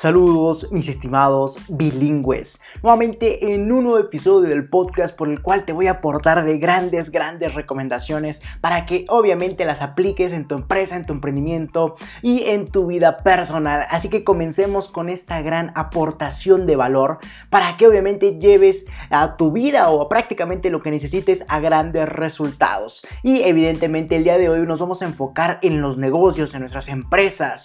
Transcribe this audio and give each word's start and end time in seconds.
Saludos 0.00 0.70
mis 0.70 0.86
estimados 0.86 1.58
bilingües, 1.68 2.60
nuevamente 2.84 3.52
en 3.52 3.72
un 3.72 3.82
nuevo 3.82 3.98
episodio 3.98 4.48
del 4.48 4.68
podcast 4.68 5.16
por 5.16 5.28
el 5.28 5.42
cual 5.42 5.64
te 5.64 5.72
voy 5.72 5.88
a 5.88 5.94
aportar 5.94 6.44
de 6.44 6.58
grandes, 6.58 7.10
grandes 7.10 7.56
recomendaciones 7.56 8.40
para 8.60 8.86
que 8.86 9.06
obviamente 9.08 9.64
las 9.64 9.82
apliques 9.82 10.32
en 10.32 10.46
tu 10.46 10.54
empresa, 10.54 10.94
en 10.94 11.04
tu 11.04 11.14
emprendimiento 11.14 11.96
y 12.22 12.44
en 12.44 12.68
tu 12.68 12.86
vida 12.86 13.16
personal. 13.24 13.86
Así 13.90 14.08
que 14.08 14.22
comencemos 14.22 14.86
con 14.86 15.08
esta 15.08 15.42
gran 15.42 15.72
aportación 15.74 16.68
de 16.68 16.76
valor 16.76 17.18
para 17.50 17.76
que 17.76 17.88
obviamente 17.88 18.38
lleves 18.38 18.86
a 19.10 19.36
tu 19.36 19.50
vida 19.50 19.90
o 19.90 20.08
prácticamente 20.08 20.70
lo 20.70 20.78
que 20.78 20.92
necesites 20.92 21.44
a 21.48 21.58
grandes 21.58 22.08
resultados. 22.08 23.04
Y 23.24 23.42
evidentemente 23.42 24.14
el 24.14 24.22
día 24.22 24.38
de 24.38 24.48
hoy 24.48 24.64
nos 24.64 24.78
vamos 24.78 25.02
a 25.02 25.06
enfocar 25.06 25.58
en 25.62 25.80
los 25.80 25.98
negocios, 25.98 26.54
en 26.54 26.60
nuestras 26.60 26.86
empresas. 26.86 27.64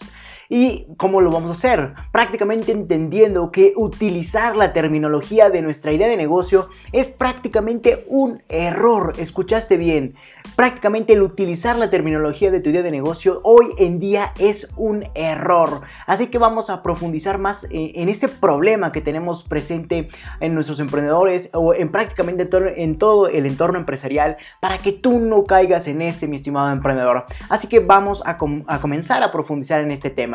¿Y 0.50 0.88
cómo 0.98 1.22
lo 1.22 1.32
vamos 1.32 1.52
a 1.52 1.54
hacer? 1.54 1.94
Prácticamente 2.12 2.72
entendiendo 2.72 3.52
que 3.52 3.74
utilizar 3.76 4.56
la 4.56 4.74
terminología 4.74 5.50
de 5.50 5.62
nuestra 5.62 5.92
idea 5.92 6.08
de 6.08 6.18
negocio 6.18 6.70
es 6.92 7.10
prácticamente 7.10 8.06
un 8.08 8.42
error. 8.50 9.14
Escuchaste 9.18 9.78
bien. 9.78 10.16
Prácticamente 10.56 11.14
el 11.14 11.22
utilizar 11.22 11.78
la 11.78 11.90
terminología 11.90 12.52
de 12.52 12.60
tu 12.60 12.70
idea 12.70 12.84
de 12.84 12.92
negocio 12.92 13.42
hoy 13.44 13.68
en 13.78 14.00
día 14.00 14.34
es 14.38 14.70
un 14.76 15.06
error. 15.16 15.82
Así 16.06 16.28
que 16.28 16.38
vamos 16.38 16.70
a 16.70 16.84
profundizar 16.84 17.38
más 17.38 17.68
en 17.72 18.10
ese 18.10 18.28
problema 18.28 18.92
que 18.92 19.02
tenemos 19.02 19.44
presente 19.44 20.10
en 20.40 20.54
nuestros 20.54 20.80
emprendedores 20.80 21.50
o 21.54 21.74
en 21.74 21.90
prácticamente 21.90 22.48
en 22.82 22.98
todo 22.98 23.28
el 23.28 23.46
entorno 23.46 23.80
empresarial 23.80 24.38
para 24.60 24.78
que 24.78 24.92
tú 24.92 25.20
no 25.20 25.46
caigas 25.46 25.88
en 25.88 26.02
este, 26.02 26.28
mi 26.28 26.36
estimado 26.36 26.72
emprendedor. 26.72 27.26
Así 27.50 27.68
que 27.68 27.80
vamos 27.80 28.22
a, 28.26 28.38
a 28.68 28.80
comenzar 28.80 29.24
a 29.24 29.32
profundizar 29.32 29.82
en 29.82 29.92
este 29.92 30.10
tema. 30.10 30.33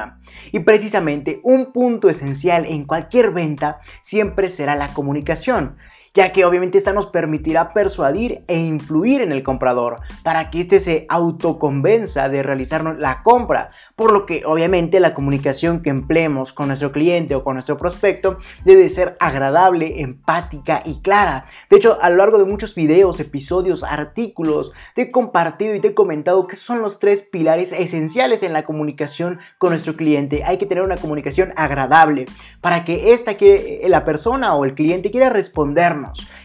Y 0.53 0.61
precisamente 0.61 1.41
un 1.43 1.73
punto 1.73 2.09
esencial 2.09 2.67
en 2.67 2.85
cualquier 2.85 3.33
venta 3.33 3.81
siempre 4.03 4.49
será 4.49 4.75
la 4.75 4.93
comunicación 4.95 5.77
ya 6.15 6.33
que 6.33 6.45
obviamente 6.45 6.79
esta 6.79 6.93
nos 6.93 7.07
permitirá 7.07 7.73
persuadir 7.73 8.43
e 8.49 8.59
influir 8.59 9.21
en 9.21 9.33
el 9.33 9.43
comprador 9.43 10.01
para 10.23 10.51
que 10.51 10.61
éste 10.61 10.81
se 10.81 11.07
autoconvenza 11.09 12.29
de 12.29 12.43
realizar 12.43 12.85
la 12.99 13.23
compra, 13.23 13.71
por 13.97 14.13
lo 14.13 14.27
que 14.27 14.43
obviamente 14.45 15.01
la 15.01 15.15
comunicación 15.15 15.83
que 15.83 15.91
empleemos 15.91 16.53
con 16.53 16.69
nuestro 16.69 16.93
cliente 16.93 17.35
o 17.35 17.45
con 17.45 17.55
nuestro 17.55 17.79
prospecto 17.79 18.39
debe 18.65 18.89
ser 18.89 19.17
agradable, 19.21 20.01
empática 20.01 20.83
y 20.85 21.01
clara. 21.01 21.47
De 21.71 21.77
hecho, 21.77 21.99
a 22.01 22.11
lo 22.11 22.17
largo 22.17 22.39
de 22.39 22.45
muchos 22.45 22.75
videos, 22.75 23.21
episodios, 23.21 23.85
artículos, 23.85 24.73
te 24.95 25.03
he 25.03 25.11
compartido 25.11 25.75
y 25.75 25.81
te 25.81 25.89
he 25.89 25.95
comentado 25.95 26.47
que 26.47 26.57
son 26.57 26.81
los 26.81 26.99
tres 26.99 27.23
pilares 27.23 27.73
esenciales 27.73 28.43
en 28.43 28.53
la 28.53 28.65
comunicación 28.65 29.41
con 29.59 29.71
nuestro 29.71 29.97
cliente. 29.97 30.45
Hay 30.45 30.59
que 30.59 30.67
tener 30.67 30.85
una 30.85 30.97
comunicación 30.97 31.53
agradable 31.57 32.27
para 32.61 32.85
que 32.85 33.13
esta 33.13 33.37
que 33.37 33.85
la 33.89 34.05
persona 34.05 34.55
o 34.55 34.65
el 34.65 34.75
cliente 34.75 35.11
quiera 35.11 35.31
respondernos 35.31 35.98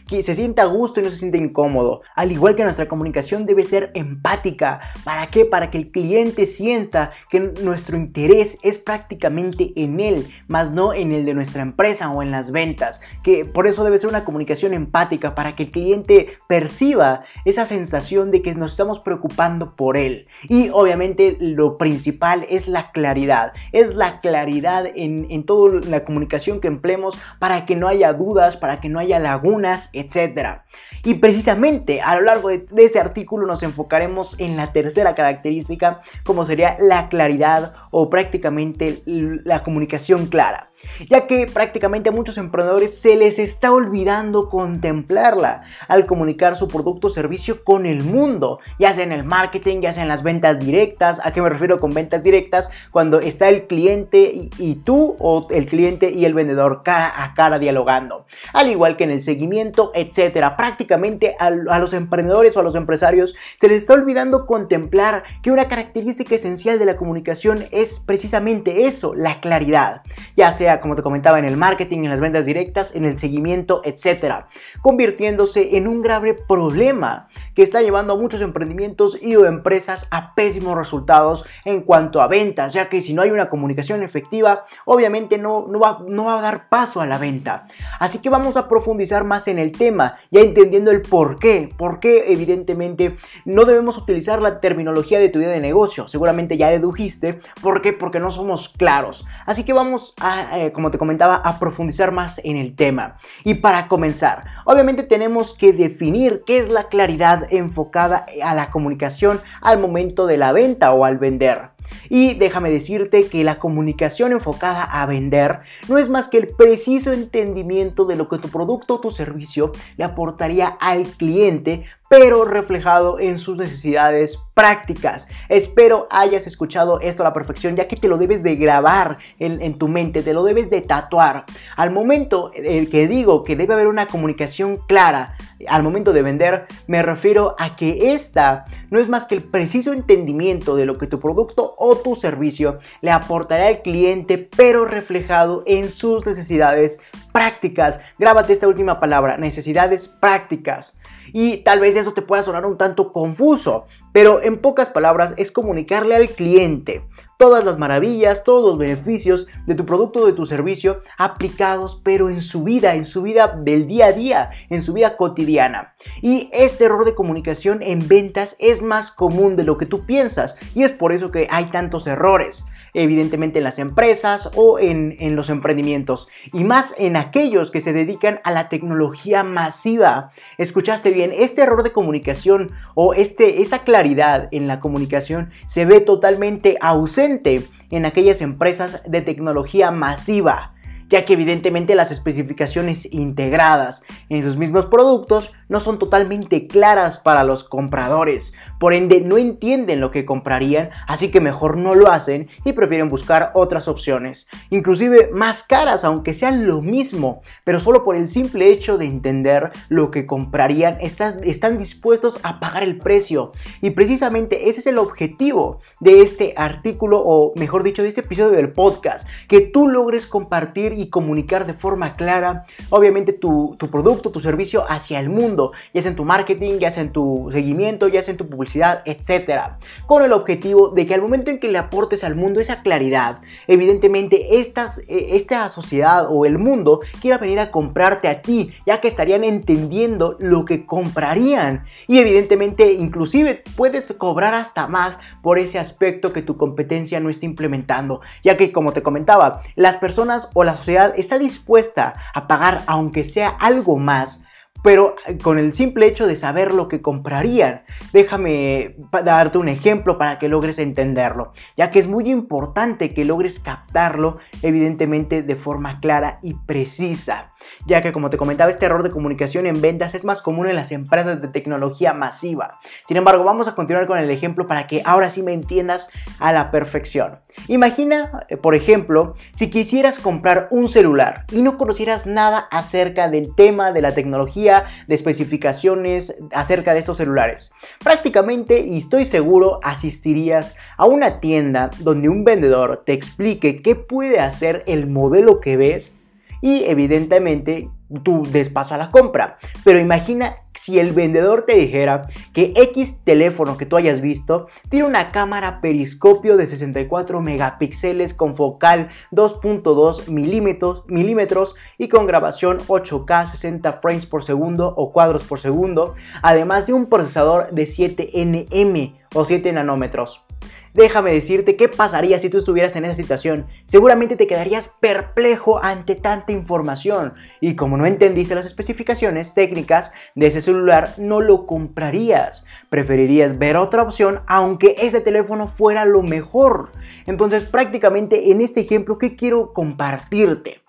que 0.07 0.21
se 0.23 0.35
sienta 0.35 0.63
a 0.63 0.65
gusto 0.65 0.99
y 0.99 1.03
no 1.03 1.09
se 1.09 1.17
sienta 1.17 1.37
incómodo. 1.37 2.01
Al 2.15 2.31
igual 2.31 2.55
que 2.55 2.63
nuestra 2.63 2.87
comunicación 2.87 3.45
debe 3.45 3.65
ser 3.65 3.91
empática. 3.93 4.81
¿Para 5.03 5.27
qué? 5.27 5.45
Para 5.45 5.71
que 5.71 5.77
el 5.77 5.91
cliente 5.91 6.45
sienta 6.45 7.11
que 7.29 7.39
nuestro 7.39 7.97
interés 7.97 8.59
es 8.63 8.77
prácticamente 8.77 9.73
en 9.75 9.99
él, 9.99 10.29
más 10.47 10.71
no 10.71 10.93
en 10.93 11.11
el 11.11 11.25
de 11.25 11.33
nuestra 11.33 11.61
empresa 11.61 12.09
o 12.11 12.21
en 12.21 12.31
las 12.31 12.51
ventas. 12.51 13.01
Que 13.23 13.45
por 13.45 13.67
eso 13.67 13.83
debe 13.83 13.97
ser 13.97 14.09
una 14.09 14.25
comunicación 14.25 14.73
empática 14.73 15.35
para 15.35 15.55
que 15.55 15.63
el 15.63 15.71
cliente 15.71 16.37
perciba 16.47 17.23
esa 17.45 17.65
sensación 17.65 18.31
de 18.31 18.41
que 18.41 18.55
nos 18.55 18.71
estamos 18.71 18.99
preocupando 18.99 19.75
por 19.75 19.97
él. 19.97 20.27
Y 20.49 20.69
obviamente 20.69 21.37
lo 21.39 21.77
principal 21.77 22.45
es 22.49 22.67
la 22.67 22.91
claridad. 22.91 23.53
Es 23.71 23.95
la 23.95 24.19
claridad 24.19 24.85
en, 24.85 25.27
en 25.29 25.43
toda 25.45 25.81
la 25.81 26.03
comunicación 26.03 26.59
que 26.59 26.67
empleemos 26.67 27.17
para 27.39 27.65
que 27.65 27.75
no 27.75 27.87
haya 27.87 28.13
dudas, 28.13 28.57
para 28.57 28.79
que 28.79 28.89
no 28.89 28.99
haya 28.99 29.19
lagunas 29.43 29.89
etc. 29.93 30.61
Y 31.03 31.15
precisamente 31.15 32.01
a 32.01 32.15
lo 32.15 32.21
largo 32.21 32.49
de, 32.49 32.59
de 32.59 32.85
este 32.85 32.99
artículo 32.99 33.45
nos 33.45 33.63
enfocaremos 33.63 34.39
en 34.39 34.55
la 34.55 34.71
tercera 34.71 35.15
característica, 35.15 36.01
como 36.23 36.45
sería 36.45 36.77
la 36.79 37.09
claridad 37.09 37.73
o 37.91 38.09
prácticamente 38.09 39.01
la 39.05 39.63
comunicación 39.63 40.27
clara 40.27 40.72
ya 41.07 41.27
que 41.27 41.47
prácticamente 41.47 42.09
a 42.09 42.11
muchos 42.11 42.37
emprendedores 42.37 42.99
se 42.99 43.15
les 43.15 43.39
está 43.39 43.71
olvidando 43.71 44.49
contemplarla 44.49 45.63
al 45.87 46.05
comunicar 46.05 46.55
su 46.55 46.67
producto 46.67 47.07
o 47.07 47.09
servicio 47.09 47.63
con 47.63 47.85
el 47.85 48.03
mundo, 48.03 48.59
ya 48.79 48.93
sea 48.93 49.03
en 49.03 49.11
el 49.11 49.23
marketing, 49.23 49.81
ya 49.81 49.93
sea 49.93 50.03
en 50.03 50.09
las 50.09 50.23
ventas 50.23 50.59
directas. 50.59 51.19
¿A 51.23 51.33
qué 51.33 51.41
me 51.41 51.49
refiero 51.49 51.79
con 51.79 51.93
ventas 51.93 52.23
directas? 52.23 52.69
Cuando 52.91 53.19
está 53.19 53.49
el 53.49 53.67
cliente 53.67 54.49
y, 54.57 54.73
tú 54.83 55.15
o 55.19 55.47
el 55.51 55.67
cliente 55.67 56.11
y 56.11 56.25
el 56.25 56.33
vendedor 56.33 56.81
cara 56.83 57.23
a 57.23 57.33
cara 57.35 57.59
dialogando, 57.59 58.25
al 58.53 58.69
igual 58.69 58.97
que 58.97 59.03
en 59.03 59.11
el 59.11 59.21
seguimiento, 59.21 59.91
etcétera. 59.93 60.57
Prácticamente 60.57 61.35
a, 61.39 61.47
a 61.47 61.79
los 61.79 61.93
emprendedores 61.93 62.57
o 62.57 62.59
a 62.59 62.63
los 62.63 62.75
empresarios 62.75 63.35
se 63.57 63.67
les 63.67 63.79
está 63.79 63.93
olvidando 63.93 64.45
contemplar 64.45 65.23
que 65.41 65.51
una 65.51 65.67
característica 65.67 66.35
esencial 66.35 66.79
de 66.79 66.85
la 66.85 66.97
comunicación 66.97 67.65
es 67.71 67.99
precisamente 67.99 68.85
eso, 68.85 69.13
la 69.13 69.39
claridad, 69.39 70.01
ya 70.35 70.51
sea 70.51 70.72
como 70.81 70.95
te 70.95 71.03
comentaba, 71.03 71.39
en 71.39 71.45
el 71.45 71.57
marketing, 71.57 71.99
en 71.99 72.09
las 72.09 72.19
ventas 72.19 72.45
directas, 72.45 72.95
en 72.95 73.05
el 73.05 73.17
seguimiento, 73.17 73.81
etcétera, 73.83 74.47
convirtiéndose 74.81 75.77
en 75.77 75.87
un 75.87 76.01
grave 76.01 76.33
problema 76.33 77.29
que 77.55 77.63
está 77.63 77.81
llevando 77.81 78.13
a 78.13 78.17
muchos 78.17 78.41
emprendimientos 78.41 79.17
y 79.21 79.35
o 79.35 79.45
empresas 79.45 80.07
a 80.11 80.33
pésimos 80.35 80.77
resultados 80.77 81.45
en 81.65 81.81
cuanto 81.81 82.21
a 82.21 82.27
ventas, 82.27 82.73
ya 82.73 82.89
que 82.89 83.01
si 83.01 83.13
no 83.13 83.21
hay 83.21 83.29
una 83.29 83.49
comunicación 83.49 84.03
efectiva, 84.03 84.65
obviamente 84.85 85.37
no, 85.37 85.67
no, 85.67 85.79
va, 85.79 85.99
no 86.07 86.25
va 86.25 86.39
a 86.39 86.41
dar 86.41 86.69
paso 86.69 87.01
a 87.01 87.05
la 87.05 87.17
venta. 87.17 87.67
Así 87.99 88.19
que 88.19 88.29
vamos 88.29 88.57
a 88.57 88.67
profundizar 88.67 89.23
más 89.23 89.47
en 89.47 89.59
el 89.59 89.71
tema, 89.71 90.17
ya 90.31 90.41
entendiendo 90.41 90.91
el 90.91 91.01
por 91.01 91.39
qué, 91.39 91.69
por 91.77 91.99
qué 91.99 92.31
evidentemente 92.33 93.17
no 93.45 93.65
debemos 93.65 93.97
utilizar 93.97 94.41
la 94.41 94.59
terminología 94.59 95.19
de 95.19 95.29
tu 95.29 95.39
idea 95.39 95.49
de 95.49 95.59
negocio, 95.59 96.07
seguramente 96.07 96.57
ya 96.57 96.69
dedujiste, 96.69 97.39
¿por 97.61 97.81
qué? 97.81 97.93
Porque 97.93 98.19
no 98.19 98.31
somos 98.31 98.69
claros. 98.69 99.25
Así 99.45 99.63
que 99.63 99.73
vamos 99.73 100.13
a, 100.19 100.59
eh, 100.65 100.71
como 100.71 100.91
te 100.91 100.97
comentaba, 100.97 101.35
a 101.35 101.59
profundizar 101.59 102.11
más 102.11 102.39
en 102.43 102.57
el 102.57 102.75
tema. 102.75 103.17
Y 103.43 103.55
para 103.55 103.87
comenzar, 103.87 104.43
obviamente 104.65 105.03
tenemos 105.03 105.53
que 105.53 105.73
definir 105.73 106.43
qué 106.45 106.57
es 106.57 106.69
la 106.69 106.85
claridad 106.85 107.51
enfocada 107.51 108.25
a 108.43 108.55
la 108.55 108.71
comunicación 108.71 109.41
al 109.61 109.79
momento 109.79 110.25
de 110.27 110.37
la 110.37 110.51
venta 110.51 110.93
o 110.93 111.05
al 111.05 111.17
vender. 111.17 111.73
Y 112.09 112.35
déjame 112.35 112.69
decirte 112.69 113.27
que 113.27 113.43
la 113.43 113.59
comunicación 113.59 114.31
enfocada 114.31 114.83
a 114.83 115.05
vender 115.05 115.59
no 115.87 115.97
es 115.97 116.09
más 116.09 116.27
que 116.27 116.37
el 116.37 116.47
preciso 116.47 117.11
entendimiento 117.11 118.05
de 118.05 118.15
lo 118.15 118.29
que 118.29 118.37
tu 118.37 118.49
producto 118.49 118.95
o 118.95 118.99
tu 118.99 119.11
servicio 119.11 119.71
le 119.97 120.03
aportaría 120.03 120.67
al 120.67 121.03
cliente 121.03 121.85
pero 122.13 122.45
reflejado 122.45 123.19
en 123.19 123.39
sus 123.39 123.57
necesidades 123.57 124.37
prácticas. 124.53 125.29
Espero 125.49 126.05
hayas 126.11 126.45
escuchado 126.45 126.99
esto 126.99 127.23
a 127.23 127.25
la 127.25 127.33
perfección, 127.33 127.75
ya 127.75 127.87
que 127.87 127.95
te 127.95 128.07
lo 128.07 128.19
debes 128.19 128.43
de 128.43 128.55
grabar 128.55 129.17
en, 129.39 129.79
tu 129.79 129.87
mente, 129.87 130.21
te 130.21 130.35
lo 130.35 130.43
debes 130.43 130.69
de 130.69 130.81
tatuar. 130.81 131.45
Al 131.75 131.89
momento 131.89 132.51
el 132.53 132.87
que 132.91 133.07
digo 133.07 133.43
que 133.43 133.55
debe 133.55 133.73
haber 133.73 133.87
una 133.87 134.05
comunicación 134.05 134.77
clara, 134.77 135.37
al 135.67 135.81
momento 135.81 136.13
de 136.13 136.21
vender, 136.21 136.67
me 136.85 137.01
refiero 137.01 137.55
a 137.57 137.75
que 137.75 138.13
esta 138.13 138.65
no 138.91 138.99
es 138.99 139.09
más 139.09 139.25
que 139.25 139.33
el 139.33 139.41
preciso 139.41 139.91
entendimiento 139.91 140.75
de 140.75 140.85
lo 140.85 140.99
que 140.99 141.07
tu 141.07 141.19
producto 141.19 141.73
o 141.79 141.95
tu 141.97 142.15
servicio 142.15 142.77
le 143.01 143.09
aportará 143.09 143.69
al 143.69 143.81
cliente, 143.81 144.37
pero 144.37 144.85
reflejado 144.85 145.63
en 145.65 145.89
sus 145.89 146.27
necesidades 146.27 147.01
prácticas. 147.31 148.01
Grábate 148.19 148.53
esta 148.53 148.67
última 148.67 148.99
palabra, 148.99 149.37
necesidades 149.37 150.07
prácticas. 150.07 150.95
Y 151.33 151.57
tal 151.57 151.79
vez 151.79 151.95
eso 151.97 152.13
te 152.13 152.21
pueda 152.21 152.43
sonar 152.43 152.65
un 152.65 152.77
tanto 152.77 153.11
confuso, 153.11 153.85
pero 154.13 154.41
en 154.41 154.59
pocas 154.59 154.89
palabras 154.89 155.33
es 155.35 155.51
comunicarle 155.51 156.15
al 156.15 156.29
cliente 156.29 157.05
todas 157.37 157.65
las 157.65 157.77
maravillas, 157.77 158.45
todos 158.45 158.63
los 158.63 158.77
beneficios 158.77 159.47
de 159.65 159.75
tu 159.75 159.85
producto 159.85 160.21
o 160.21 160.25
de 160.27 160.31
tu 160.31 160.45
servicio 160.45 161.01
aplicados, 161.17 161.99
pero 162.01 162.29
en 162.29 162.41
su 162.41 162.63
vida, 162.63 162.95
en 162.95 163.03
su 163.03 163.21
vida 163.21 163.59
del 163.61 163.85
día 163.87 164.05
a 164.05 164.11
día, 164.13 164.51
en 164.69 164.81
su 164.81 164.93
vida 164.93 165.17
cotidiana. 165.17 165.93
Y 166.21 166.49
este 166.53 166.85
error 166.85 167.03
de 167.03 167.15
comunicación 167.15 167.81
en 167.81 168.07
ventas 168.07 168.55
es 168.59 168.81
más 168.81 169.11
común 169.11 169.57
de 169.57 169.63
lo 169.63 169.77
que 169.77 169.85
tú 169.85 170.05
piensas 170.05 170.55
y 170.73 170.83
es 170.83 170.93
por 170.93 171.11
eso 171.11 171.31
que 171.31 171.47
hay 171.49 171.65
tantos 171.65 172.07
errores 172.07 172.65
evidentemente 172.93 173.59
en 173.59 173.63
las 173.63 173.79
empresas 173.79 174.51
o 174.55 174.79
en, 174.79 175.15
en, 175.19 175.35
los 175.35 175.49
emprendimientos 175.49 176.29
y 176.51 176.63
más 176.63 176.93
en 176.97 177.15
aquellos 177.15 177.71
que 177.71 177.81
se 177.81 177.93
dedican 177.93 178.39
a 178.43 178.51
la 178.51 178.69
tecnología 178.69 179.43
masiva. 179.43 180.31
Escuchaste 180.57 181.11
bien, 181.11 181.31
este 181.35 181.61
error 181.61 181.83
de 181.83 181.91
comunicación 181.91 182.71
o 182.95 183.13
este, 183.13 183.61
esa 183.61 183.79
claridad 183.79 184.47
en 184.51 184.67
la 184.67 184.79
comunicación 184.79 185.49
se 185.67 185.85
ve 185.85 186.01
totalmente 186.01 186.77
ausente 186.81 187.63
en 187.89 188.05
aquellas 188.05 188.41
empresas 188.41 189.01
de 189.05 189.21
tecnología 189.21 189.91
masiva, 189.91 190.73
ya 191.09 191.25
que 191.25 191.33
evidentemente 191.33 191.95
las 191.95 192.11
especificaciones 192.11 193.07
integradas 193.11 194.03
en 194.29 194.43
sus 194.43 194.57
mismos 194.57 194.87
productos 194.87 195.53
no 195.73 195.79
son 195.79 195.97
totalmente 195.97 196.67
claras 196.67 197.17
para 197.17 197.43
los 197.43 197.63
compradores. 197.63 198.53
Por 198.79 198.93
ende, 198.93 199.21
no 199.21 199.39
entienden 199.39 200.01
lo 200.01 200.11
que 200.11 200.23
comprarían, 200.23 200.91
así 201.07 201.31
que 201.31 201.41
mejor 201.41 201.77
no 201.77 201.95
lo 201.95 202.11
hacen 202.11 202.47
y 202.63 202.73
prefieren 202.73 203.09
buscar 203.09 203.49
otras 203.55 203.87
opciones. 203.87 204.47
Inclusive 204.69 205.31
más 205.33 205.63
caras, 205.63 206.05
aunque 206.05 206.35
sean 206.35 206.67
lo 206.67 206.81
mismo, 206.81 207.41
pero 207.63 207.79
solo 207.79 208.03
por 208.03 208.15
el 208.15 208.27
simple 208.27 208.69
hecho 208.69 208.99
de 208.99 209.05
entender 209.05 209.71
lo 209.89 210.11
que 210.11 210.27
comprarían, 210.27 210.99
están 211.01 211.79
dispuestos 211.79 212.39
a 212.43 212.59
pagar 212.59 212.83
el 212.83 212.99
precio. 212.99 213.51
Y 213.81 213.89
precisamente 213.89 214.69
ese 214.69 214.81
es 214.81 214.85
el 214.85 214.99
objetivo 214.99 215.79
de 215.99 216.21
este 216.21 216.53
artículo, 216.55 217.19
o 217.25 217.53
mejor 217.55 217.81
dicho, 217.81 218.03
de 218.03 218.09
este 218.09 218.21
episodio 218.21 218.51
del 218.51 218.73
podcast, 218.73 219.27
que 219.47 219.61
tú 219.61 219.87
logres 219.87 220.27
compartir 220.27 220.93
y 220.93 221.09
comunicar 221.09 221.65
de 221.65 221.73
forma 221.73 222.15
clara, 222.15 222.65
obviamente, 222.91 223.33
tu, 223.33 223.75
tu 223.79 223.89
producto, 223.89 224.29
tu 224.29 224.39
servicio 224.39 224.85
hacia 224.87 225.19
el 225.19 225.29
mundo, 225.29 225.62
ya 225.93 226.01
sea 226.01 226.11
en 226.11 226.17
tu 226.17 226.25
marketing, 226.25 226.79
ya 226.79 226.91
sea 226.91 227.03
en 227.03 227.11
tu 227.11 227.49
seguimiento, 227.51 228.07
ya 228.07 228.21
sea 228.21 228.33
en 228.33 228.37
tu 228.37 228.49
publicidad, 228.49 229.01
etcétera, 229.05 229.77
con 230.05 230.23
el 230.23 230.33
objetivo 230.33 230.89
de 230.89 231.05
que 231.05 231.13
al 231.13 231.21
momento 231.21 231.51
en 231.51 231.59
que 231.59 231.67
le 231.67 231.77
aportes 231.77 232.23
al 232.23 232.35
mundo 232.35 232.59
esa 232.59 232.81
claridad, 232.81 233.39
evidentemente 233.67 234.57
eh, 234.57 234.73
esta 235.07 235.69
sociedad 235.69 236.27
o 236.29 236.45
el 236.45 236.57
mundo 236.57 237.01
quiera 237.21 237.37
venir 237.37 237.59
a 237.59 237.71
comprarte 237.71 238.27
a 238.27 238.41
ti, 238.41 238.73
ya 238.85 239.01
que 239.01 239.07
estarían 239.07 239.43
entendiendo 239.43 240.35
lo 240.39 240.65
que 240.65 240.85
comprarían. 240.85 241.85
Y 242.07 242.19
evidentemente 242.19 242.93
inclusive 242.93 243.63
puedes 243.75 244.13
cobrar 244.13 244.53
hasta 244.53 244.87
más 244.87 245.19
por 245.41 245.59
ese 245.59 245.79
aspecto 245.79 246.33
que 246.33 246.41
tu 246.41 246.57
competencia 246.57 247.19
no 247.19 247.29
está 247.29 247.45
implementando, 247.45 248.21
ya 248.43 248.57
que 248.57 248.71
como 248.71 248.93
te 248.93 249.03
comentaba, 249.03 249.61
las 249.75 249.97
personas 249.97 250.49
o 250.53 250.63
la 250.63 250.75
sociedad 250.75 251.13
está 251.15 251.37
dispuesta 251.37 252.13
a 252.33 252.47
pagar 252.47 252.83
aunque 252.87 253.23
sea 253.23 253.49
algo 253.49 253.97
más 253.97 254.42
pero 254.83 255.15
eh, 255.25 255.37
con 255.39 255.57
el 255.57 255.73
simple 255.73 256.05
hecho 256.05 256.27
de 256.27 256.35
saber 256.35 256.73
lo 256.73 256.87
que 256.87 257.01
comprarían. 257.01 257.83
Déjame 258.11 258.95
darte 259.23 259.57
un 259.57 259.69
ejemplo 259.69 260.19
para 260.19 260.37
que 260.37 260.49
logres 260.49 260.77
entenderlo, 260.77 261.53
ya 261.75 261.89
que 261.89 261.99
es 261.99 262.07
muy 262.07 262.29
importante 262.29 263.13
que 263.13 263.25
logres 263.25 263.59
captarlo 263.59 264.37
evidentemente 264.61 265.41
de 265.41 265.55
forma 265.55 265.99
clara 265.99 266.39
y 266.43 266.53
precisa 266.53 267.52
ya 267.85 268.01
que 268.01 268.11
como 268.11 268.29
te 268.29 268.37
comentaba 268.37 268.69
este 268.69 268.85
error 268.85 269.03
de 269.03 269.11
comunicación 269.11 269.65
en 269.65 269.81
ventas 269.81 270.15
es 270.15 270.25
más 270.25 270.41
común 270.41 270.67
en 270.67 270.75
las 270.75 270.91
empresas 270.91 271.41
de 271.41 271.47
tecnología 271.47 272.13
masiva. 272.13 272.79
Sin 273.05 273.17
embargo, 273.17 273.43
vamos 273.43 273.67
a 273.67 273.75
continuar 273.75 274.07
con 274.07 274.17
el 274.17 274.29
ejemplo 274.29 274.67
para 274.67 274.87
que 274.87 275.01
ahora 275.05 275.29
sí 275.29 275.43
me 275.43 275.53
entiendas 275.53 276.09
a 276.39 276.51
la 276.51 276.71
perfección. 276.71 277.39
Imagina, 277.67 278.45
eh, 278.49 278.57
por 278.57 278.75
ejemplo, 278.75 279.35
si 279.53 279.69
quisieras 279.69 280.19
comprar 280.19 280.67
un 280.71 280.87
celular 280.87 281.45
y 281.51 281.61
no 281.61 281.77
conocieras 281.77 282.25
nada 282.25 282.67
acerca 282.71 283.29
del 283.29 283.55
tema 283.55 283.91
de 283.91 284.01
la 284.01 284.13
tecnología, 284.13 284.85
de 285.07 285.15
especificaciones 285.15 286.35
acerca 286.51 286.93
de 286.93 286.99
estos 286.99 287.17
celulares. 287.17 287.73
Prácticamente, 288.03 288.81
y 288.81 288.97
estoy 288.97 289.25
seguro, 289.25 289.79
asistirías 289.83 290.75
a 290.97 291.05
una 291.05 291.39
tienda 291.39 291.89
donde 291.99 292.29
un 292.29 292.43
vendedor 292.43 293.03
te 293.05 293.13
explique 293.13 293.81
qué 293.81 293.95
puede 293.95 294.39
hacer 294.39 294.83
el 294.87 295.07
modelo 295.07 295.59
que 295.59 295.77
ves 295.77 296.19
y 296.63 296.85
evidentemente 296.85 297.89
tú 298.23 298.43
des 298.49 298.69
paso 298.69 298.95
a 298.95 298.97
la 298.97 299.09
compra. 299.09 299.57
Pero 299.83 299.99
imagina 299.99 300.55
si 300.73 300.97
el 300.97 301.11
vendedor 301.11 301.63
te 301.63 301.75
dijera 301.75 302.27
que 302.53 302.71
X 302.77 303.21
teléfono 303.25 303.75
que 303.75 303.85
tú 303.85 303.97
hayas 303.97 304.21
visto 304.21 304.67
tiene 304.89 305.05
una 305.05 305.33
cámara 305.33 305.81
periscopio 305.81 306.55
de 306.55 306.65
64 306.67 307.41
megapíxeles 307.41 308.33
con 308.33 308.55
focal 308.55 309.09
2.2 309.33 310.29
milímetros, 310.29 311.03
milímetros 311.07 311.75
y 311.97 312.07
con 312.07 312.27
grabación 312.27 312.77
8K 312.79 313.45
60 313.45 313.93
frames 314.01 314.25
por 314.25 314.45
segundo 314.45 314.93
o 314.95 315.11
cuadros 315.11 315.43
por 315.43 315.59
segundo, 315.59 316.15
además 316.41 316.87
de 316.87 316.93
un 316.93 317.07
procesador 317.07 317.71
de 317.71 317.85
7 317.87 318.31
nm 318.35 319.15
o 319.35 319.43
7 319.43 319.73
nanómetros. 319.73 320.45
Déjame 320.93 321.33
decirte 321.33 321.75
qué 321.75 321.89
pasaría 321.89 322.37
si 322.37 322.49
tú 322.49 322.59
estuvieras 322.59 322.95
en 322.95 323.05
esa 323.05 323.15
situación. 323.15 323.65
Seguramente 323.87 324.35
te 324.35 324.45
quedarías 324.45 324.91
perplejo 324.99 325.83
ante 325.83 326.13
tanta 326.13 326.51
información 326.51 327.33
y 327.59 327.75
como 327.75 327.97
no 327.97 328.05
entendiste 328.05 328.53
las 328.53 328.67
especificaciones 328.67 329.55
técnicas 329.55 330.11
de 330.35 330.45
ese 330.47 330.61
celular, 330.61 331.09
no 331.17 331.41
lo 331.41 331.65
comprarías. 331.65 332.65
Preferirías 332.89 333.57
ver 333.57 333.75
otra 333.75 334.03
opción 334.03 334.41
aunque 334.45 334.95
ese 334.99 335.19
teléfono 335.19 335.67
fuera 335.67 336.05
lo 336.05 336.21
mejor. 336.21 336.91
Entonces 337.25 337.63
prácticamente 337.63 338.51
en 338.51 338.61
este 338.61 338.81
ejemplo, 338.81 339.17
¿qué 339.17 339.35
quiero 339.35 339.73
compartirte? 339.73 340.82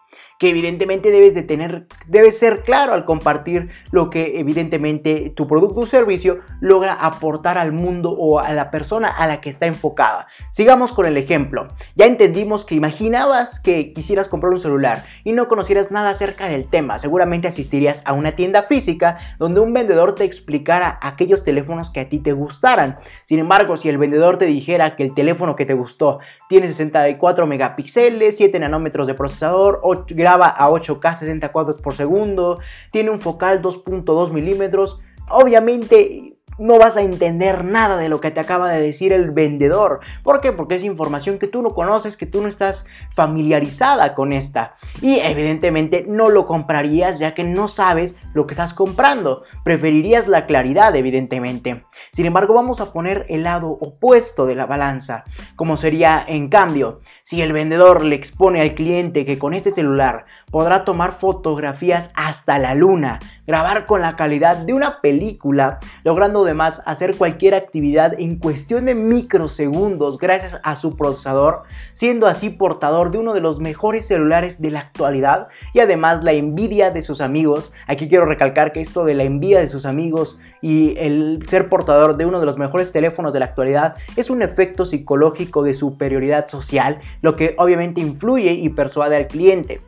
Que 0.45 0.51
evidentemente 0.51 1.11
debes 1.11 1.35
de 1.35 1.43
tener, 1.43 1.87
debes 2.07 2.39
ser 2.39 2.65
claro 2.65 2.93
al 2.93 3.07
compartir 3.07 3.71
lo 3.93 4.11
que 4.11 4.39
evidentemente 4.39 5.33
tu 5.35 5.47
producto 5.47 5.81
o 5.81 5.87
servicio 5.87 6.41
logra 6.61 6.93
aportar 6.93 7.57
al 7.57 7.73
mundo 7.73 8.11
o 8.11 8.41
a 8.41 8.53
la 8.53 8.71
persona 8.71 9.09
a 9.09 9.27
la 9.27 9.41
que 9.41 9.49
está 9.49 9.65
enfocada. 9.65 10.27
Sigamos 10.51 10.93
con 10.93 11.07
el 11.07 11.17
ejemplo. 11.17 11.69
Ya 11.95 12.05
entendimos 12.05 12.67
que 12.67 12.75
imaginabas 12.75 13.59
que 13.59 13.95
quisieras 13.95 14.29
comprar 14.29 14.53
un 14.53 14.59
celular 14.59 15.07
y 15.25 15.33
no 15.33 15.49
conocieras 15.49 15.91
nada 15.91 16.11
acerca 16.11 16.47
del 16.47 16.69
tema. 16.69 16.99
Seguramente 16.99 17.49
asistirías 17.49 18.03
a 18.05 18.13
una 18.13 18.33
tienda 18.33 18.65
física 18.65 19.17
donde 19.39 19.61
un 19.61 19.73
vendedor 19.73 20.15
te 20.15 20.25
explicara 20.25 20.99
aquellos 21.01 21.43
teléfonos 21.43 21.89
que 21.89 22.01
a 22.01 22.11
ti 22.11 22.19
te 22.19 22.35
gustaran. 22.35 22.99
Sin 23.25 23.39
embargo, 23.39 23.79
si 23.79 23.89
el 23.89 23.97
vendedor 23.97 24.37
te 24.37 24.45
dijera 24.45 24.95
que 24.95 25.05
el 25.05 25.15
teléfono 25.15 25.57
que 25.57 25.65
te 25.65 25.73
gustó 25.73 26.19
tiene 26.51 26.67
64 26.67 27.47
megapíxeles, 27.47 28.37
7 28.37 28.59
nanómetros 28.59 29.07
de 29.07 29.15
procesador, 29.15 29.81
8 29.83 30.15
a 30.43 30.69
8K 30.69 31.15
60 31.15 31.53
cuadros 31.53 31.77
por 31.77 31.95
segundo, 31.95 32.59
tiene 32.91 33.11
un 33.11 33.21
focal 33.21 33.63
2.2 33.63 34.31
milímetros. 34.33 35.01
Obviamente 35.29 36.35
no 36.59 36.79
vas 36.79 36.97
a 36.97 37.03
entender 37.03 37.65
nada 37.65 37.97
de 37.97 38.09
lo 38.09 38.21
que 38.21 38.31
te 38.31 38.41
acaba 38.41 38.71
de 38.71 38.81
decir 38.81 39.13
el 39.13 39.31
vendedor. 39.31 40.01
¿Por 40.23 40.41
qué? 40.41 40.53
Porque 40.53 40.77
es 40.77 40.85
información 40.85 41.39
que 41.39 41.49
tú 41.49 41.63
no 41.63 41.75
conoces, 41.75 42.17
que 42.17 42.27
tú 42.27 42.41
no 42.41 42.49
estás 42.49 42.87
familiarizada 43.15 44.15
con 44.15 44.33
esta. 44.33 44.77
Y 45.01 45.19
evidentemente 45.21 46.05
no 46.09 46.29
lo 46.29 46.47
comprarías 46.47 47.19
ya 47.19 47.35
que 47.35 47.45
no 47.45 47.69
sabes 47.69 48.19
lo 48.33 48.47
que 48.47 48.55
estás 48.55 48.75
comprando. 48.75 49.43
Preferirías 49.65 50.29
la 50.29 50.47
claridad, 50.47 50.95
evidentemente. 50.97 51.85
Sin 52.13 52.27
embargo, 52.27 52.55
vamos 52.55 52.81
a 52.81 52.93
poner 52.93 53.27
el 53.29 53.45
lado 53.45 53.71
opuesto 53.71 54.47
de 54.47 54.55
la 54.55 54.67
balanza, 54.67 55.25
como 55.57 55.77
sería 55.77 56.25
en 56.27 56.49
cambio, 56.49 57.01
si 57.23 57.43
el 57.43 57.53
vendedor 57.53 58.05
le 58.05 58.17
expone 58.17 58.61
al 58.61 58.75
cliente 58.75 59.25
que 59.25 59.39
con 59.39 59.55
este 59.55 59.71
celular 59.71 60.27
podrá 60.51 60.85
tomar 60.85 61.19
fotografías 61.19 62.13
hasta 62.17 62.59
la 62.59 62.75
luna, 62.75 63.19
grabar 63.47 63.87
con 63.87 64.03
la 64.03 64.17
calidad 64.17 64.57
de 64.57 64.73
una 64.73 65.01
película, 65.01 65.79
logrando 66.03 66.45
además 66.45 66.83
hacer 66.87 67.17
cualquier 67.17 67.55
actividad 67.55 68.15
en 68.19 68.39
cuestión 68.39 68.85
de 68.87 68.95
microsegundos 68.95 70.19
gracias 70.19 70.61
a 70.63 70.77
su 70.77 70.97
procesador, 70.97 71.63
siendo 71.95 72.27
así 72.27 72.51
portador 72.51 73.04
de 73.11 73.19
uno 73.19 73.35
de 73.35 73.41
los 73.41 73.61
mejores 73.61 74.07
celulares 74.07 74.61
de 74.61 74.71
la 74.71 74.81
actualidad 74.81 75.49
y 75.73 75.81
además 75.81 76.23
la 76.23 76.33
envidia 76.33 76.91
de 76.91 77.03
sus 77.03 77.21
amigos. 77.21 77.73
Aquí 77.87 78.09
quiero 78.09 78.27
recalcar 78.27 78.73
que 78.73 78.81
esto 78.81 79.05
de 79.05 79.15
la 79.15 79.25
envidia 79.25 79.61
de 79.61 79.69
sus 79.69 79.87
amigos 79.87 80.39
y 80.61 80.97
el 80.99 81.45
ser 81.47 81.69
portador 81.69 82.17
de 82.17 82.27
uno 82.27 82.41
de 82.41 82.47
los 82.47 82.59
mejores 82.59 82.93
teléfonos 82.93 83.33
de 83.33 83.41
la 83.41 83.47
actualidad 83.47 83.97
es 84.17 84.31
un 84.31 84.43
efecto 84.43 84.87
psicológico 84.87 85.63
de 85.63 85.75
superioridad 85.75 86.47
social, 86.47 87.01
lo 87.21 87.37
que 87.37 87.55
obviamente 87.59 88.01
influye 88.01 88.53
y 88.53 88.69
persuade 88.71 89.17
al 89.17 89.27
cliente. 89.27 89.81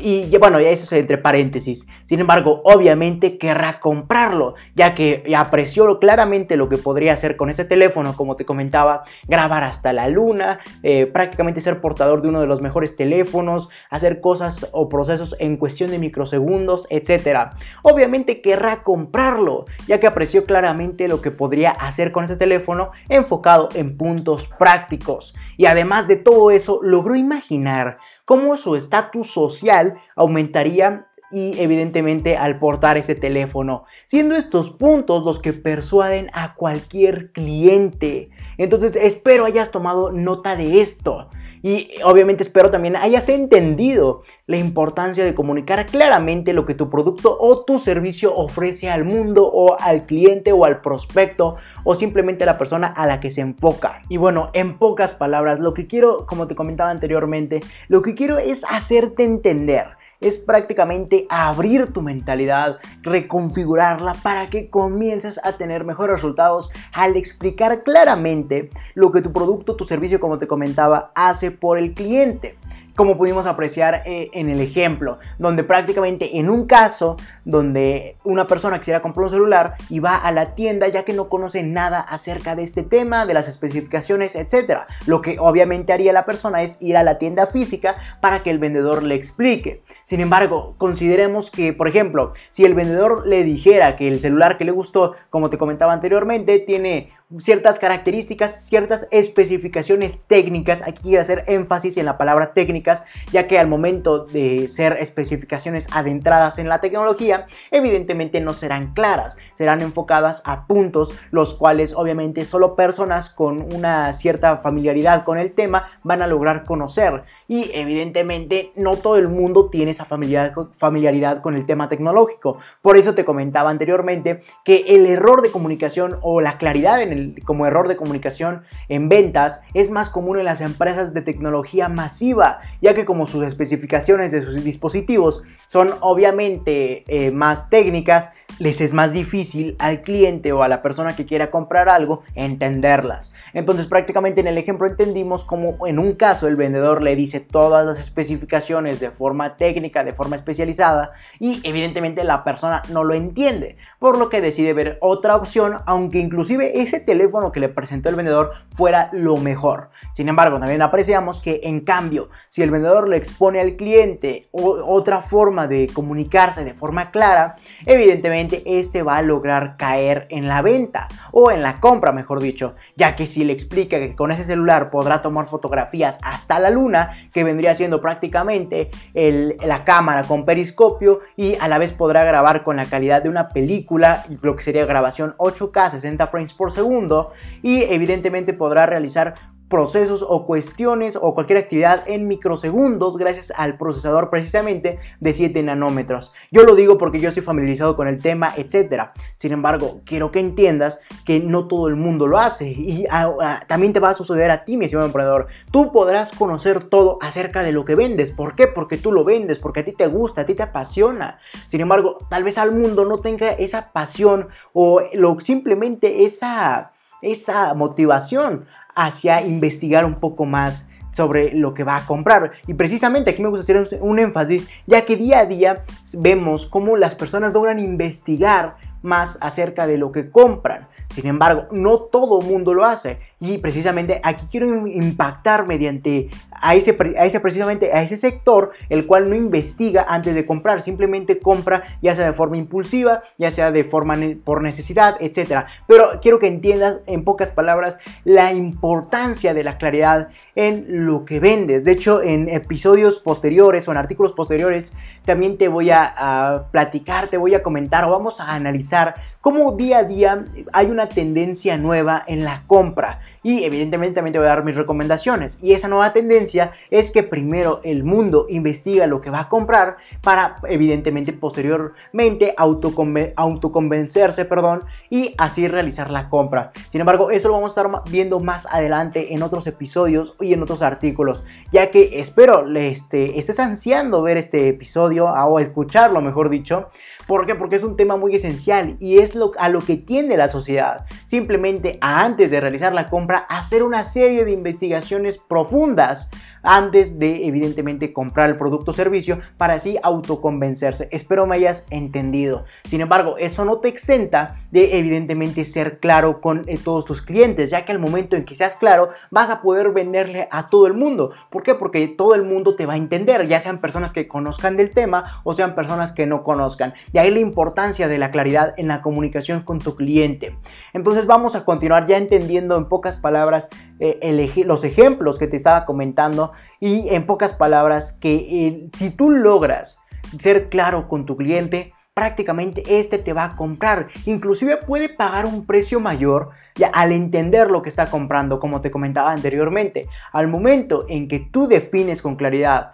Y 0.00 0.36
bueno, 0.38 0.60
ya 0.60 0.70
eso 0.70 0.84
es 0.84 0.92
entre 0.92 1.18
paréntesis. 1.18 1.86
Sin 2.04 2.20
embargo, 2.20 2.60
obviamente 2.64 3.38
querrá 3.38 3.80
comprarlo, 3.80 4.54
ya 4.74 4.94
que 4.94 5.24
apreció 5.36 5.98
claramente 5.98 6.56
lo 6.56 6.68
que 6.68 6.78
podría 6.78 7.12
hacer 7.12 7.36
con 7.36 7.50
ese 7.50 7.64
teléfono, 7.64 8.16
como 8.16 8.36
te 8.36 8.44
comentaba, 8.44 9.04
grabar 9.26 9.64
hasta 9.64 9.92
la 9.92 10.08
luna, 10.08 10.60
eh, 10.82 11.06
prácticamente 11.06 11.60
ser 11.60 11.80
portador 11.80 12.22
de 12.22 12.28
uno 12.28 12.40
de 12.40 12.46
los 12.46 12.60
mejores 12.60 12.96
teléfonos, 12.96 13.68
hacer 13.90 14.20
cosas 14.20 14.68
o 14.72 14.88
procesos 14.88 15.36
en 15.38 15.56
cuestión 15.56 15.90
de 15.90 15.98
microsegundos, 15.98 16.86
etc. 16.90 17.50
Obviamente 17.82 18.40
querrá 18.40 18.82
comprarlo, 18.82 19.66
ya 19.86 20.00
que 20.00 20.06
apreció 20.06 20.44
claramente 20.44 21.08
lo 21.08 21.20
que 21.20 21.30
podría 21.30 21.70
hacer 21.70 22.12
con 22.12 22.24
ese 22.24 22.36
teléfono 22.36 22.90
enfocado 23.08 23.68
en 23.74 23.96
puntos 23.96 24.48
prácticos. 24.58 25.34
Y 25.56 25.66
además 25.66 26.08
de 26.08 26.16
todo 26.16 26.50
eso, 26.50 26.80
logró 26.82 27.14
imaginar 27.14 27.98
cómo 28.26 28.58
su 28.58 28.76
estatus 28.76 29.30
social 29.30 29.98
aumentaría 30.16 31.06
y 31.30 31.58
evidentemente 31.58 32.36
al 32.36 32.58
portar 32.58 32.98
ese 32.98 33.14
teléfono, 33.14 33.84
siendo 34.06 34.36
estos 34.36 34.70
puntos 34.70 35.24
los 35.24 35.40
que 35.40 35.52
persuaden 35.52 36.30
a 36.34 36.54
cualquier 36.54 37.32
cliente. 37.32 38.30
Entonces 38.58 38.96
espero 38.96 39.44
hayas 39.44 39.70
tomado 39.70 40.12
nota 40.12 40.56
de 40.56 40.80
esto. 40.80 41.30
Y 41.62 41.90
obviamente 42.04 42.42
espero 42.42 42.70
también 42.70 42.96
hayas 42.96 43.28
entendido 43.28 44.22
la 44.46 44.56
importancia 44.56 45.24
de 45.24 45.34
comunicar 45.34 45.86
claramente 45.86 46.52
lo 46.52 46.66
que 46.66 46.74
tu 46.74 46.88
producto 46.88 47.36
o 47.38 47.64
tu 47.64 47.78
servicio 47.78 48.34
ofrece 48.34 48.90
al 48.90 49.04
mundo 49.04 49.46
o 49.46 49.78
al 49.80 50.06
cliente 50.06 50.52
o 50.52 50.64
al 50.64 50.80
prospecto 50.80 51.56
o 51.84 51.94
simplemente 51.94 52.44
a 52.44 52.46
la 52.46 52.58
persona 52.58 52.86
a 52.86 53.06
la 53.06 53.20
que 53.20 53.30
se 53.30 53.40
enfoca. 53.40 54.02
Y 54.08 54.16
bueno, 54.16 54.50
en 54.52 54.78
pocas 54.78 55.12
palabras, 55.12 55.58
lo 55.58 55.74
que 55.74 55.86
quiero, 55.86 56.26
como 56.26 56.46
te 56.46 56.54
comentaba 56.54 56.90
anteriormente, 56.90 57.60
lo 57.88 58.02
que 58.02 58.14
quiero 58.14 58.38
es 58.38 58.64
hacerte 58.68 59.24
entender 59.24 59.95
es 60.20 60.38
prácticamente 60.38 61.26
abrir 61.28 61.92
tu 61.92 62.02
mentalidad, 62.02 62.78
reconfigurarla 63.02 64.14
para 64.14 64.50
que 64.50 64.70
comiences 64.70 65.40
a 65.44 65.52
tener 65.52 65.84
mejores 65.84 66.16
resultados 66.16 66.70
al 66.92 67.16
explicar 67.16 67.82
claramente 67.82 68.70
lo 68.94 69.12
que 69.12 69.22
tu 69.22 69.32
producto, 69.32 69.76
tu 69.76 69.84
servicio, 69.84 70.20
como 70.20 70.38
te 70.38 70.46
comentaba, 70.46 71.12
hace 71.14 71.50
por 71.50 71.78
el 71.78 71.94
cliente 71.94 72.56
como 72.96 73.16
pudimos 73.16 73.46
apreciar 73.46 74.02
eh, 74.06 74.30
en 74.32 74.48
el 74.48 74.60
ejemplo, 74.60 75.18
donde 75.38 75.62
prácticamente 75.62 76.38
en 76.38 76.50
un 76.50 76.66
caso 76.66 77.16
donde 77.44 78.16
una 78.24 78.46
persona 78.46 78.78
quisiera 78.78 79.02
comprar 79.02 79.24
un 79.24 79.30
celular 79.30 79.74
y 79.88 80.00
va 80.00 80.16
a 80.16 80.32
la 80.32 80.54
tienda 80.54 80.88
ya 80.88 81.04
que 81.04 81.12
no 81.12 81.28
conoce 81.28 81.62
nada 81.62 82.00
acerca 82.00 82.56
de 82.56 82.64
este 82.64 82.82
tema, 82.82 83.26
de 83.26 83.34
las 83.34 83.46
especificaciones, 83.46 84.34
etc. 84.34 84.80
Lo 85.06 85.22
que 85.22 85.38
obviamente 85.38 85.92
haría 85.92 86.12
la 86.12 86.24
persona 86.24 86.62
es 86.62 86.80
ir 86.80 86.96
a 86.96 87.02
la 87.02 87.18
tienda 87.18 87.46
física 87.46 87.96
para 88.20 88.42
que 88.42 88.50
el 88.50 88.58
vendedor 88.58 89.02
le 89.02 89.14
explique. 89.14 89.82
Sin 90.04 90.20
embargo, 90.20 90.74
consideremos 90.78 91.50
que, 91.50 91.72
por 91.72 91.88
ejemplo, 91.88 92.32
si 92.50 92.64
el 92.64 92.74
vendedor 92.74 93.26
le 93.26 93.44
dijera 93.44 93.96
que 93.96 94.08
el 94.08 94.20
celular 94.20 94.56
que 94.56 94.64
le 94.64 94.72
gustó, 94.72 95.14
como 95.30 95.50
te 95.50 95.58
comentaba 95.58 95.92
anteriormente, 95.92 96.58
tiene 96.58 97.12
ciertas 97.38 97.80
características, 97.80 98.66
ciertas 98.66 99.08
especificaciones 99.10 100.24
técnicas. 100.26 100.82
Aquí 100.82 101.02
quiero 101.02 101.20
hacer 101.20 101.44
énfasis 101.48 101.96
en 101.96 102.06
la 102.06 102.18
palabra 102.18 102.52
técnicas, 102.52 103.04
ya 103.32 103.48
que 103.48 103.58
al 103.58 103.66
momento 103.66 104.24
de 104.24 104.68
ser 104.68 104.96
especificaciones 105.00 105.88
adentradas 105.90 106.58
en 106.58 106.68
la 106.68 106.80
tecnología, 106.80 107.46
evidentemente 107.72 108.40
no 108.40 108.54
serán 108.54 108.94
claras, 108.94 109.36
serán 109.54 109.80
enfocadas 109.80 110.40
a 110.44 110.66
puntos, 110.66 111.12
los 111.32 111.54
cuales 111.54 111.94
obviamente 111.94 112.44
solo 112.44 112.76
personas 112.76 113.28
con 113.28 113.74
una 113.74 114.12
cierta 114.12 114.58
familiaridad 114.58 115.24
con 115.24 115.38
el 115.38 115.52
tema 115.52 115.90
van 116.04 116.22
a 116.22 116.28
lograr 116.28 116.64
conocer. 116.64 117.24
Y 117.48 117.70
evidentemente 117.74 118.72
no 118.76 118.96
todo 118.96 119.16
el 119.16 119.28
mundo 119.28 119.68
tiene 119.68 119.90
esa 119.90 120.04
familiaridad 120.04 121.42
con 121.42 121.54
el 121.54 121.66
tema 121.66 121.88
tecnológico. 121.88 122.58
Por 122.82 122.96
eso 122.96 123.14
te 123.14 123.24
comentaba 123.24 123.70
anteriormente 123.70 124.42
que 124.64 124.84
el 124.88 125.06
error 125.06 125.42
de 125.42 125.50
comunicación 125.50 126.18
o 126.22 126.40
la 126.40 126.58
claridad 126.58 127.02
en 127.02 127.15
como 127.44 127.66
error 127.66 127.88
de 127.88 127.96
comunicación 127.96 128.62
en 128.88 129.08
ventas 129.08 129.62
es 129.74 129.90
más 129.90 130.10
común 130.10 130.38
en 130.38 130.44
las 130.44 130.60
empresas 130.60 131.14
de 131.14 131.22
tecnología 131.22 131.88
masiva, 131.88 132.58
ya 132.80 132.94
que 132.94 133.04
como 133.04 133.26
sus 133.26 133.44
especificaciones 133.44 134.32
de 134.32 134.44
sus 134.44 134.62
dispositivos 134.64 135.42
son 135.66 135.90
obviamente 136.00 137.04
eh, 137.08 137.30
más 137.30 137.70
técnicas, 137.70 138.32
les 138.58 138.80
es 138.80 138.92
más 138.92 139.12
difícil 139.12 139.76
al 139.78 140.02
cliente 140.02 140.52
o 140.52 140.62
a 140.62 140.68
la 140.68 140.82
persona 140.82 141.14
que 141.14 141.26
quiera 141.26 141.50
comprar 141.50 141.88
algo 141.88 142.22
entenderlas. 142.34 143.32
Entonces 143.56 143.86
prácticamente 143.86 144.42
en 144.42 144.48
el 144.48 144.58
ejemplo 144.58 144.86
entendimos 144.86 145.42
como 145.42 145.86
en 145.86 145.98
un 145.98 146.12
caso 146.12 146.46
el 146.46 146.56
vendedor 146.56 147.02
le 147.02 147.16
dice 147.16 147.40
todas 147.40 147.86
las 147.86 147.98
especificaciones 147.98 149.00
de 149.00 149.10
forma 149.10 149.56
técnica, 149.56 150.04
de 150.04 150.12
forma 150.12 150.36
especializada 150.36 151.12
y 151.40 151.62
evidentemente 151.62 152.22
la 152.22 152.44
persona 152.44 152.82
no 152.90 153.02
lo 153.02 153.14
entiende, 153.14 153.78
por 153.98 154.18
lo 154.18 154.28
que 154.28 154.42
decide 154.42 154.74
ver 154.74 154.98
otra 155.00 155.36
opción, 155.36 155.78
aunque 155.86 156.18
inclusive 156.18 156.82
ese 156.82 157.00
teléfono 157.00 157.50
que 157.50 157.60
le 157.60 157.70
presentó 157.70 158.10
el 158.10 158.16
vendedor 158.16 158.52
fuera 158.74 159.08
lo 159.14 159.38
mejor. 159.38 159.88
Sin 160.12 160.28
embargo, 160.28 160.58
también 160.58 160.82
apreciamos 160.82 161.40
que 161.40 161.60
en 161.64 161.80
cambio, 161.80 162.28
si 162.50 162.62
el 162.62 162.70
vendedor 162.70 163.08
le 163.08 163.16
expone 163.16 163.60
al 163.60 163.76
cliente 163.76 164.48
otra 164.52 165.22
forma 165.22 165.66
de 165.66 165.88
comunicarse 165.90 166.62
de 166.62 166.74
forma 166.74 167.10
clara, 167.10 167.56
evidentemente 167.86 168.62
este 168.66 169.02
va 169.02 169.16
a 169.16 169.22
lograr 169.22 169.78
caer 169.78 170.26
en 170.28 170.46
la 170.46 170.60
venta 170.60 171.08
o 171.32 171.50
en 171.50 171.62
la 171.62 171.80
compra, 171.80 172.12
mejor 172.12 172.40
dicho, 172.40 172.74
ya 172.96 173.16
que 173.16 173.26
si 173.26 173.45
le 173.46 173.52
explica 173.52 173.98
que 173.98 174.14
con 174.14 174.30
ese 174.30 174.44
celular 174.44 174.90
podrá 174.90 175.22
tomar 175.22 175.46
fotografías 175.46 176.18
hasta 176.22 176.58
la 176.58 176.70
luna, 176.70 177.12
que 177.32 177.44
vendría 177.44 177.74
siendo 177.74 178.00
prácticamente 178.00 178.90
la 179.14 179.84
cámara 179.84 180.24
con 180.24 180.44
periscopio 180.44 181.20
y 181.36 181.54
a 181.56 181.68
la 181.68 181.78
vez 181.78 181.92
podrá 181.92 182.24
grabar 182.24 182.62
con 182.62 182.76
la 182.76 182.84
calidad 182.84 183.22
de 183.22 183.28
una 183.28 183.48
película, 183.48 184.24
lo 184.42 184.56
que 184.56 184.62
sería 184.62 184.84
grabación 184.84 185.34
8K 185.38 185.90
60 185.90 186.26
frames 186.26 186.52
por 186.52 186.70
segundo 186.70 187.32
y 187.62 187.82
evidentemente 187.82 188.52
podrá 188.52 188.86
realizar 188.86 189.34
procesos 189.68 190.24
o 190.26 190.46
cuestiones 190.46 191.18
o 191.20 191.34
cualquier 191.34 191.58
actividad 191.58 192.04
en 192.06 192.28
microsegundos 192.28 193.16
gracias 193.16 193.52
al 193.56 193.76
procesador 193.76 194.30
precisamente 194.30 194.98
de 195.20 195.32
7 195.32 195.62
nanómetros. 195.62 196.32
Yo 196.50 196.64
lo 196.64 196.74
digo 196.74 196.98
porque 196.98 197.20
yo 197.20 197.28
estoy 197.28 197.42
familiarizado 197.42 197.96
con 197.96 198.08
el 198.08 198.22
tema, 198.22 198.52
etcétera. 198.56 199.12
Sin 199.36 199.52
embargo, 199.52 200.00
quiero 200.04 200.30
que 200.30 200.40
entiendas 200.40 201.00
que 201.24 201.40
no 201.40 201.66
todo 201.66 201.88
el 201.88 201.96
mundo 201.96 202.26
lo 202.26 202.38
hace 202.38 202.68
y 202.68 203.06
ah, 203.10 203.32
ah, 203.40 203.60
también 203.66 203.92
te 203.92 204.00
va 204.00 204.10
a 204.10 204.14
suceder 204.14 204.50
a 204.50 204.64
ti, 204.64 204.76
mi 204.76 204.84
estimado 204.84 205.06
emprendedor. 205.06 205.46
Tú 205.72 205.92
podrás 205.92 206.32
conocer 206.32 206.84
todo 206.84 207.18
acerca 207.20 207.62
de 207.62 207.72
lo 207.72 207.84
que 207.84 207.94
vendes. 207.94 208.30
¿Por 208.30 208.54
qué? 208.54 208.66
Porque 208.66 208.96
tú 208.96 209.12
lo 209.12 209.24
vendes, 209.24 209.58
porque 209.58 209.80
a 209.80 209.84
ti 209.84 209.92
te 209.92 210.06
gusta, 210.06 210.42
a 210.42 210.46
ti 210.46 210.54
te 210.54 210.62
apasiona. 210.62 211.38
Sin 211.66 211.80
embargo, 211.80 212.18
tal 212.30 212.44
vez 212.44 212.58
al 212.58 212.72
mundo 212.72 213.04
no 213.04 213.18
tenga 213.18 213.50
esa 213.50 213.92
pasión 213.92 214.48
o 214.72 215.02
lo, 215.14 215.40
simplemente 215.40 216.24
esa 216.24 216.92
esa 217.22 217.74
motivación 217.74 218.66
hacia 218.96 219.42
investigar 219.42 220.04
un 220.04 220.16
poco 220.16 220.46
más 220.46 220.88
sobre 221.16 221.52
lo 221.54 221.72
que 221.72 221.84
va 221.84 221.96
a 221.96 222.06
comprar. 222.06 222.52
Y 222.66 222.74
precisamente 222.74 223.30
aquí 223.30 223.42
me 223.42 223.48
gusta 223.48 223.62
hacer 223.62 224.00
un, 224.00 224.18
énfasis, 224.18 224.68
ya 224.86 225.06
que 225.06 225.16
día 225.16 225.40
a 225.40 225.46
día 225.46 225.84
vemos 226.14 226.66
cómo 226.66 226.96
las 226.96 227.14
personas 227.14 227.54
logran 227.54 227.78
investigar 227.78 228.76
más 229.06 229.38
acerca 229.40 229.86
de 229.86 229.96
lo 229.96 230.12
que 230.12 230.30
compran. 230.30 230.88
Sin 231.14 231.26
embargo, 231.26 231.68
no 231.70 231.98
todo 231.98 232.40
mundo 232.40 232.74
lo 232.74 232.84
hace 232.84 233.18
y 233.38 233.58
precisamente 233.58 234.20
aquí 234.24 234.46
quiero 234.50 234.86
impactar 234.86 235.66
mediante 235.66 236.28
a 236.50 236.74
ese, 236.74 236.96
a 237.18 237.26
ese 237.26 237.38
precisamente 237.38 237.92
a 237.92 238.02
ese 238.02 238.16
sector 238.16 238.72
el 238.88 239.06
cual 239.06 239.30
no 239.30 239.36
investiga 239.36 240.04
antes 240.08 240.34
de 240.34 240.44
comprar, 240.44 240.82
simplemente 240.82 241.38
compra 241.38 241.84
ya 242.02 242.14
sea 242.14 242.26
de 242.26 242.32
forma 242.32 242.56
impulsiva, 242.56 243.22
ya 243.38 243.50
sea 243.50 243.70
de 243.70 243.84
forma 243.84 244.16
por 244.44 244.62
necesidad, 244.62 245.16
etcétera. 245.20 245.66
Pero 245.86 246.18
quiero 246.20 246.38
que 246.38 246.48
entiendas 246.48 247.00
en 247.06 247.24
pocas 247.24 247.50
palabras 247.50 247.98
la 248.24 248.52
importancia 248.52 249.54
de 249.54 249.64
la 249.64 249.78
claridad 249.78 250.28
en 250.54 251.06
lo 251.06 251.24
que 251.24 251.40
vendes. 251.40 251.84
De 251.84 251.92
hecho, 251.92 252.22
en 252.22 252.48
episodios 252.48 253.20
posteriores 253.20 253.86
o 253.86 253.92
en 253.92 253.98
artículos 253.98 254.32
posteriores 254.32 254.94
también 255.24 255.56
te 255.56 255.68
voy 255.68 255.90
a, 255.90 256.14
a 256.16 256.70
platicar, 256.70 257.28
te 257.28 257.36
voy 257.36 257.54
a 257.54 257.62
comentar 257.62 258.04
o 258.04 258.10
vamos 258.10 258.40
a 258.40 258.54
analizar 258.54 258.95
cómo 259.40 259.72
día 259.72 259.98
a 259.98 260.04
día 260.04 260.44
hay 260.72 260.86
una 260.86 261.08
tendencia 261.08 261.76
nueva 261.76 262.24
en 262.26 262.44
la 262.44 262.64
compra 262.66 263.20
y 263.44 263.62
evidentemente 263.62 264.16
también 264.16 264.32
te 264.32 264.40
voy 264.40 264.46
a 264.46 264.50
dar 264.50 264.64
mis 264.64 264.74
recomendaciones. 264.74 265.58
Y 265.62 265.72
esa 265.72 265.86
nueva 265.86 266.12
tendencia 266.12 266.72
es 266.90 267.12
que 267.12 267.22
primero 267.22 267.80
el 267.84 268.02
mundo 268.02 268.46
investiga 268.48 269.06
lo 269.06 269.20
que 269.20 269.30
va 269.30 269.42
a 269.42 269.48
comprar 269.48 269.98
para 270.20 270.56
evidentemente 270.68 271.32
posteriormente 271.32 272.54
autoconvencerse 272.56 274.46
perdón, 274.46 274.82
y 275.10 275.34
así 275.38 275.68
realizar 275.68 276.10
la 276.10 276.28
compra. 276.28 276.72
Sin 276.90 277.00
embargo, 277.00 277.30
eso 277.30 277.46
lo 277.48 277.54
vamos 277.54 277.76
a 277.76 277.80
estar 277.80 278.02
viendo 278.10 278.40
más 278.40 278.66
adelante 278.66 279.32
en 279.32 279.42
otros 279.42 279.66
episodios 279.66 280.34
y 280.40 280.52
en 280.52 280.62
otros 280.62 280.82
artículos, 280.82 281.44
ya 281.70 281.90
que 281.90 282.20
espero 282.20 282.66
este, 282.74 283.38
estés 283.38 283.60
ansiando 283.60 284.22
ver 284.22 284.38
este 284.38 284.68
episodio 284.68 285.26
o 285.26 285.60
escucharlo, 285.60 286.20
mejor 286.20 286.48
dicho. 286.50 286.88
¿Por 287.26 287.44
qué? 287.44 287.54
Porque 287.54 287.76
es 287.76 287.82
un 287.82 287.96
tema 287.96 288.16
muy 288.16 288.34
esencial 288.34 288.96
y 289.00 289.18
es 289.18 289.34
a 289.58 289.68
lo 289.68 289.80
que 289.80 289.96
tiende 289.96 290.36
la 290.36 290.48
sociedad. 290.48 291.04
Simplemente 291.24 291.98
antes 292.00 292.50
de 292.50 292.60
realizar 292.60 292.92
la 292.92 293.10
compra 293.10 293.38
hacer 293.38 293.82
una 293.82 294.04
serie 294.04 294.44
de 294.44 294.52
investigaciones 294.52 295.38
profundas 295.38 296.30
antes 296.66 297.18
de 297.18 297.46
evidentemente 297.46 298.12
comprar 298.12 298.50
el 298.50 298.58
producto 298.58 298.90
o 298.90 298.94
servicio 298.94 299.38
para 299.56 299.74
así 299.74 299.98
autoconvencerse. 300.02 301.08
Espero 301.12 301.46
me 301.46 301.56
hayas 301.56 301.86
entendido. 301.90 302.64
Sin 302.84 303.00
embargo, 303.00 303.36
eso 303.38 303.64
no 303.64 303.78
te 303.78 303.88
exenta 303.88 304.56
de 304.70 304.98
evidentemente 304.98 305.64
ser 305.64 306.00
claro 306.00 306.40
con 306.40 306.64
eh, 306.66 306.78
todos 306.82 307.04
tus 307.04 307.22
clientes, 307.22 307.70
ya 307.70 307.84
que 307.84 307.92
al 307.92 307.98
momento 307.98 308.36
en 308.36 308.44
que 308.44 308.54
seas 308.54 308.76
claro 308.76 309.10
vas 309.30 309.48
a 309.48 309.62
poder 309.62 309.92
venderle 309.92 310.48
a 310.50 310.66
todo 310.66 310.86
el 310.86 310.94
mundo. 310.94 311.30
¿Por 311.50 311.62
qué? 311.62 311.74
Porque 311.74 312.08
todo 312.08 312.34
el 312.34 312.42
mundo 312.42 312.74
te 312.76 312.84
va 312.84 312.94
a 312.94 312.98
entender, 312.98 313.46
ya 313.46 313.60
sean 313.60 313.80
personas 313.80 314.12
que 314.12 314.26
conozcan 314.26 314.76
del 314.76 314.90
tema 314.90 315.40
o 315.44 315.54
sean 315.54 315.74
personas 315.74 316.12
que 316.12 316.26
no 316.26 316.42
conozcan. 316.42 316.94
De 317.12 317.20
ahí 317.20 317.30
la 317.30 317.40
importancia 317.40 318.08
de 318.08 318.18
la 318.18 318.30
claridad 318.30 318.74
en 318.76 318.88
la 318.88 319.02
comunicación 319.02 319.62
con 319.62 319.78
tu 319.78 319.94
cliente. 319.94 320.56
Entonces 320.92 321.26
vamos 321.26 321.54
a 321.54 321.64
continuar 321.64 322.06
ya 322.06 322.16
entendiendo 322.16 322.76
en 322.76 322.86
pocas 322.86 323.16
palabras 323.16 323.68
eh, 323.98 324.50
los 324.64 324.84
ejemplos 324.84 325.38
que 325.38 325.46
te 325.46 325.56
estaba 325.56 325.86
comentando 325.86 326.52
y 326.80 327.08
en 327.10 327.26
pocas 327.26 327.52
palabras 327.52 328.12
que 328.12 328.34
eh, 328.34 328.90
si 328.96 329.10
tú 329.10 329.30
logras 329.30 330.00
ser 330.38 330.68
claro 330.68 331.08
con 331.08 331.24
tu 331.24 331.36
cliente, 331.36 331.92
prácticamente 332.16 332.82
este 332.98 333.18
te 333.18 333.34
va 333.34 333.44
a 333.44 333.56
comprar. 333.56 334.08
Inclusive 334.24 334.78
puede 334.78 335.10
pagar 335.10 335.44
un 335.44 335.66
precio 335.66 336.00
mayor 336.00 336.48
ya 336.74 336.88
al 336.88 337.12
entender 337.12 337.70
lo 337.70 337.82
que 337.82 337.90
está 337.90 338.06
comprando, 338.06 338.58
como 338.58 338.80
te 338.80 338.90
comentaba 338.90 339.32
anteriormente. 339.32 340.08
Al 340.32 340.48
momento 340.48 341.04
en 341.10 341.28
que 341.28 341.40
tú 341.40 341.68
defines 341.68 342.22
con 342.22 342.36
claridad 342.36 342.92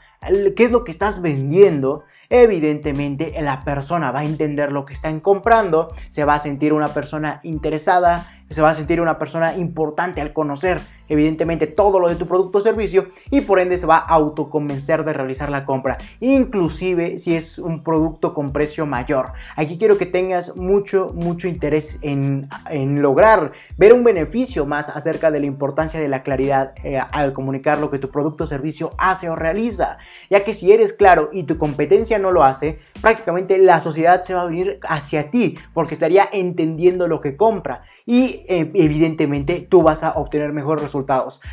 qué 0.57 0.65
es 0.65 0.73
lo 0.73 0.83
que 0.83 0.91
estás 0.91 1.23
vendiendo, 1.23 2.03
evidentemente 2.31 3.33
la 3.41 3.63
persona 3.63 4.11
va 4.11 4.21
a 4.21 4.25
entender 4.25 4.73
lo 4.73 4.85
que 4.85 4.95
están 4.95 5.21
comprando, 5.21 5.95
se 6.11 6.25
va 6.25 6.35
a 6.35 6.39
sentir 6.41 6.73
una 6.73 6.89
persona 6.89 7.39
interesada, 7.45 8.27
se 8.51 8.61
va 8.61 8.71
a 8.71 8.75
sentir 8.75 9.01
una 9.01 9.19
persona 9.19 9.55
importante 9.57 10.21
al 10.21 10.33
conocer 10.33 10.81
evidentemente 11.13 11.67
todo 11.67 12.01
lo 12.01 12.09
de 12.09 12.17
tu 12.17 12.27
producto 12.27 12.59
o 12.59 12.61
servicio 12.61 13.07
y 13.31 13.43
por 13.43 13.59
ende 13.59 13.79
se 13.79 13.87
va 13.87 13.97
a 13.97 14.15
autoconvencer 14.15 15.05
de 15.05 15.13
realizar 15.13 15.51
la 15.51 15.65
compra, 15.65 15.99
inclusive 16.21 17.19
si 17.19 17.37
es 17.37 17.59
un 17.59 17.83
producto 17.83 18.33
con 18.35 18.53
precio 18.53 18.87
mayor. 18.87 19.33
Aquí 19.57 19.79
quiero 19.79 19.99
que 19.99 20.07
tengas 20.07 20.57
mucho, 20.57 21.13
mucho 21.15 21.49
interés 21.49 21.99
en, 22.03 22.49
lograr 23.03 23.53
ver 23.77 23.93
un 23.93 24.05
beneficio 24.05 24.65
más 24.65 24.89
acerca 24.89 25.31
de 25.31 25.41
la 25.41 25.47
importancia 25.47 26.01
de 26.01 26.09
la 26.09 26.23
claridad 26.23 26.73
eh, 26.83 26.99
al 26.99 27.33
comunicar 27.33 27.79
lo 27.79 27.91
que 27.91 27.99
tu 27.99 28.11
producto 28.11 28.45
o 28.45 28.47
servicio 28.47 28.93
hace 28.99 29.29
o 29.29 29.37
realiza, 29.37 29.99
ya 30.31 30.45
que 30.45 30.55
si 30.55 30.73
eres 30.73 30.93
claro 30.93 31.29
y 31.33 31.45
tu 31.45 31.59
competencia 31.59 32.19
no 32.19 32.33
lo 32.33 32.43
hace, 32.43 32.79
prácticamente 33.01 33.59
la 33.59 33.81
sociedad 33.81 34.23
se 34.23 34.35
va 34.35 34.43
a 34.43 34.47
venir 34.47 34.79
hacia 34.89 35.31
ti 35.31 35.59
porque 35.75 35.95
estaría 35.95 36.29
entendiendo 36.33 37.09
lo 37.09 37.21
que 37.21 37.37
compra 37.37 37.83
y 38.07 38.45
eh, 38.49 38.71
evidentemente 38.75 39.67
tú 39.69 39.83
vas 39.83 40.03
a 40.03 40.13
obtener 40.13 40.53
mejores 40.53 40.83
resultados. 40.83 41.02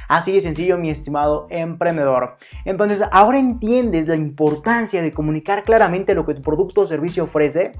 Así 0.08 0.34
de 0.34 0.42
sencillo, 0.42 0.78
mi 0.78 0.90
estimado 0.90 1.48
emprendedor. 1.50 2.38
Entonces, 2.66 3.02
ahora 3.12 3.38
entiendes 3.38 4.08
la 4.08 4.16
importancia 4.16 5.02
de 5.02 5.12
comunicar 5.12 5.64
claramente 5.64 6.16
lo 6.16 6.26
que 6.26 6.34
tu 6.34 6.42
producto 6.42 6.82
o 6.82 6.88
servicio 6.88 7.24
ofrece. 7.26 7.74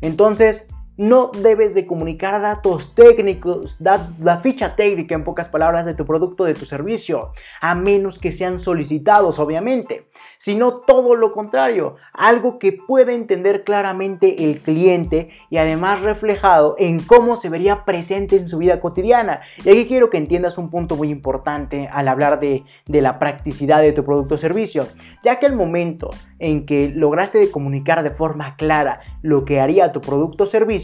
Entonces, 0.00 0.68
no 0.96 1.30
debes 1.32 1.74
de 1.74 1.86
comunicar 1.86 2.40
datos 2.40 2.94
técnicos, 2.94 3.78
la 3.80 4.38
ficha 4.38 4.76
técnica 4.76 5.14
en 5.14 5.24
pocas 5.24 5.48
palabras 5.48 5.86
de 5.86 5.94
tu 5.94 6.04
producto, 6.06 6.44
de 6.44 6.54
tu 6.54 6.64
servicio, 6.66 7.32
a 7.60 7.74
menos 7.74 8.18
que 8.18 8.32
sean 8.32 8.58
solicitados, 8.58 9.38
obviamente, 9.38 10.08
sino 10.38 10.80
todo 10.80 11.16
lo 11.16 11.32
contrario, 11.32 11.96
algo 12.12 12.58
que 12.58 12.72
pueda 12.72 13.12
entender 13.12 13.64
claramente 13.64 14.44
el 14.44 14.60
cliente 14.60 15.30
y 15.50 15.56
además 15.56 16.02
reflejado 16.02 16.76
en 16.78 17.00
cómo 17.00 17.36
se 17.36 17.48
vería 17.48 17.84
presente 17.84 18.36
en 18.36 18.46
su 18.46 18.58
vida 18.58 18.78
cotidiana. 18.80 19.40
Y 19.64 19.70
aquí 19.70 19.86
quiero 19.86 20.10
que 20.10 20.18
entiendas 20.18 20.58
un 20.58 20.70
punto 20.70 20.96
muy 20.96 21.10
importante 21.10 21.88
al 21.90 22.08
hablar 22.08 22.40
de, 22.40 22.64
de 22.86 23.02
la 23.02 23.18
practicidad 23.18 23.80
de 23.80 23.92
tu 23.92 24.04
producto 24.04 24.34
o 24.34 24.38
servicio, 24.38 24.86
ya 25.22 25.38
que 25.38 25.46
el 25.46 25.56
momento 25.56 26.10
en 26.38 26.66
que 26.66 26.88
lograste 26.88 27.50
comunicar 27.50 28.02
de 28.02 28.10
forma 28.10 28.56
clara 28.56 29.00
lo 29.22 29.44
que 29.44 29.60
haría 29.60 29.92
tu 29.92 30.00
producto 30.00 30.44
o 30.44 30.46
servicio, 30.46 30.83